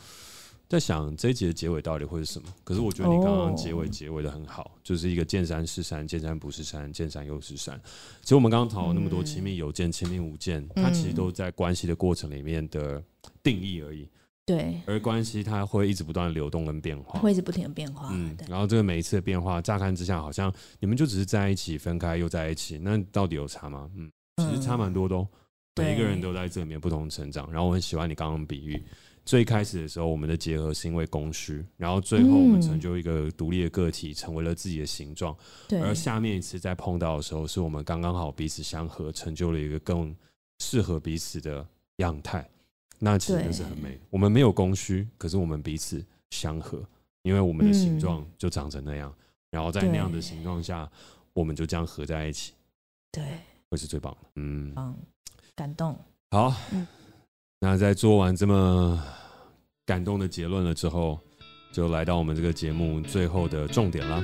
[0.66, 2.48] 在想这一集的结尾到底会是什么？
[2.64, 7.78] 可是我觉得你刚刚结尾结尾的很好，就是一个见山是山，见山不是山，见山又是山。
[8.22, 13.02] 其实我们刚刚讨论那么多亲密有见、亲密无见，它其实都在关系的过程里面的
[13.42, 14.08] 定义而已。
[14.46, 18.08] 对，而关系它会一直不断流动跟变化，会一直不停的变化。
[18.10, 20.50] 嗯，然后这个每一次的变化，乍看之下好像
[20.80, 23.90] 你们就只是在一起，分开又在一起，那到底有差吗？
[23.94, 25.28] 嗯，其实差蛮多的哦。
[25.78, 28.82] 每一个人都在这里面不同成长，然后我很喜欢你刚刚比喻，
[29.24, 35.36] 最开始的时候我们的结合是因为供需，然后最后我们成就一个独立的个体，成为了自己的形状。
[35.68, 40.14] 对，而下面一次再碰到的时候，是我们刚刚好彼此相合，成就了一个更
[40.58, 41.66] 适合彼此的
[41.96, 42.48] 样态。
[42.98, 43.98] 那其实就是很美。
[44.10, 46.82] 我们没有供需，可是我们彼此相合，
[47.22, 49.14] 因为我们的形状就长成那样，
[49.50, 50.90] 然后在那样的形状下，
[51.32, 52.54] 我们就这样合在一起。
[53.12, 53.22] 对，
[53.68, 54.28] 会是最棒的。
[54.34, 54.74] 嗯。
[55.58, 55.98] 感动，
[56.30, 56.86] 好，嗯，
[57.58, 59.02] 那在做完这么
[59.84, 61.18] 感动的结论了之后，
[61.72, 64.22] 就来到我们这个节目最后的重点了，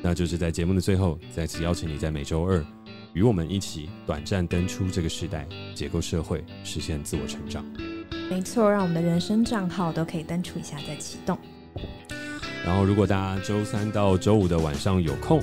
[0.00, 2.64] 那就是在节目的最后，再次邀请你在每周二
[3.12, 7.62] 与我们一起短暂登出这个时代，解构社会，实现自我成长。
[8.30, 11.38] 没错，让我们的人生账号都可以登出一下再启动。
[12.64, 15.42] 然后，如果大家周三到周五的晚上有空，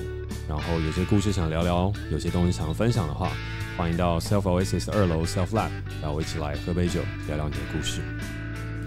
[0.49, 3.31] 然后有些故事想聊聊，有些东西想要分享的话。
[3.77, 5.69] 欢迎到 Self Oasis 二楼 Self Lab，
[6.01, 7.99] 让我一起来喝杯酒，聊聊你的故事。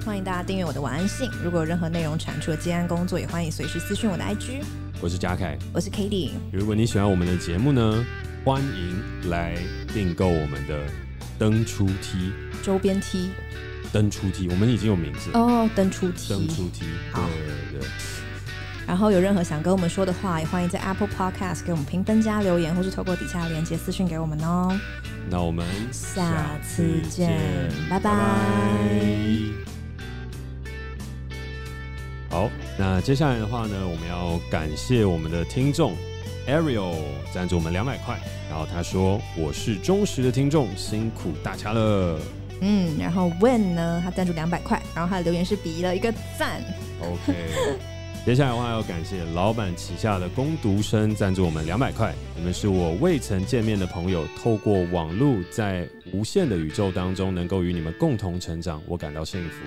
[0.02, 4.62] 欢迎大家订阅我的晚安信，如果有任何内容产出的接案工作，也欢迎随时私讯我的 IG。
[5.02, 6.32] 我是嘉凯，我是 k a t i e。
[6.50, 8.02] 如果你喜欢我们的节目呢，
[8.44, 9.58] 欢迎来
[9.92, 10.80] 订购我们的
[11.38, 12.32] 登出梯
[12.62, 13.30] 周边梯。
[13.92, 16.80] 登出梯我们已经有名字哦，登出梯登出 T，
[17.14, 17.22] 对
[17.72, 17.88] 对对。
[18.88, 24.74] 然后有任何想跟我们说的话，也欢迎在 Apple Podcast 给我们评分加留言，或是透过底下连接私讯给我们哦。
[25.28, 27.38] 那我们下次见，
[27.90, 28.10] 拜拜。
[28.10, 28.18] 拜拜。
[32.30, 35.94] 好，那接下来的话呢，我们要感谢我们的听众
[36.46, 36.96] Ariel
[37.30, 38.18] 赞助我们两百块，
[38.48, 42.18] 然后他说我是忠实的听众，辛苦大家了。
[42.62, 46.62] 嗯，然后 When 呢，他赞助两百块，然后他的留言是比了一个赞。
[47.02, 47.97] OK。
[48.28, 59.64] 接下来的话要感谢老板旗下的工读生赞助我们两百块，你们是我未曾见面的朋友，透过网络在无限的宇宙当中能够与你们共同成长，我感到幸福。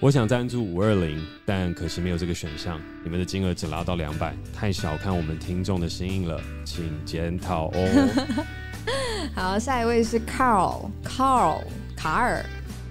[0.00, 8.44] 我想赞助五二零，但可惜没有这个选项，你们的金额只拉到两百，太小看我们听众的心意了，请检讨哦。
[9.36, 11.62] 好，下一位是 Carl，Carl
[11.96, 12.44] 卡尔。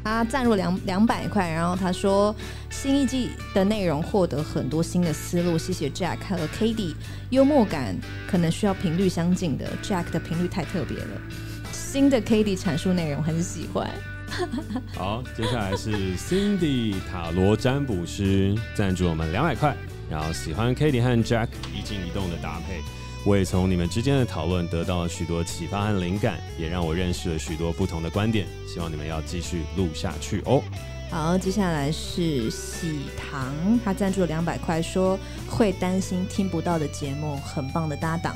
[0.08, 2.34] 他赞入两两百块，然后他说
[2.70, 6.96] 新一季的内容获得很多新的思路，谢谢 Jack 和 Cady，
[7.30, 7.94] 幽默感
[8.26, 11.22] 可能需要频率相近的，Jack 的频率太特别了。
[11.74, 13.90] 新的 Cady 阐述内容很喜欢。
[14.96, 19.76] 好，接下来是 Cindy 塔罗占卜师赞助我们两百块，
[20.10, 22.82] 然后喜欢 Cady 和 Jack 一静一动的搭配。
[23.26, 28.48] 我也从你们之间的讨论得到了许多启发和灵感，也让我认识了许多不同的观点。
[28.68, 30.64] 希望你们要继续录下去哦。
[31.10, 33.54] 好，接下来是喜糖，
[33.84, 38.36] 他赞助了两百块，说会担心听不到的节目，很棒的搭档。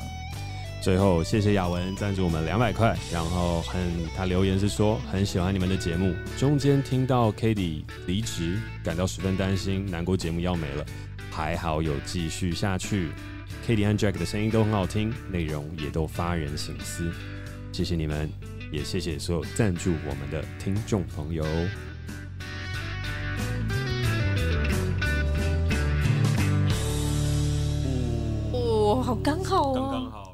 [0.82, 3.82] 最后，谢谢雅文赞助我们两百块，然后很
[4.16, 10.86] 他留言是说很喜欢你们的节目，中间听到 kady 离职，感到十分担心，难过节目要没了，
[11.30, 13.12] 还好有继续下去。
[13.66, 17.12] Cady 和 Jack 的声音都很好听，内容也都发人省思。
[17.72, 18.30] 谢谢你们，
[18.72, 21.45] 也谢谢所有赞助我们的听众朋友。
[28.51, 30.31] 哦，好刚好哦，刚刚好。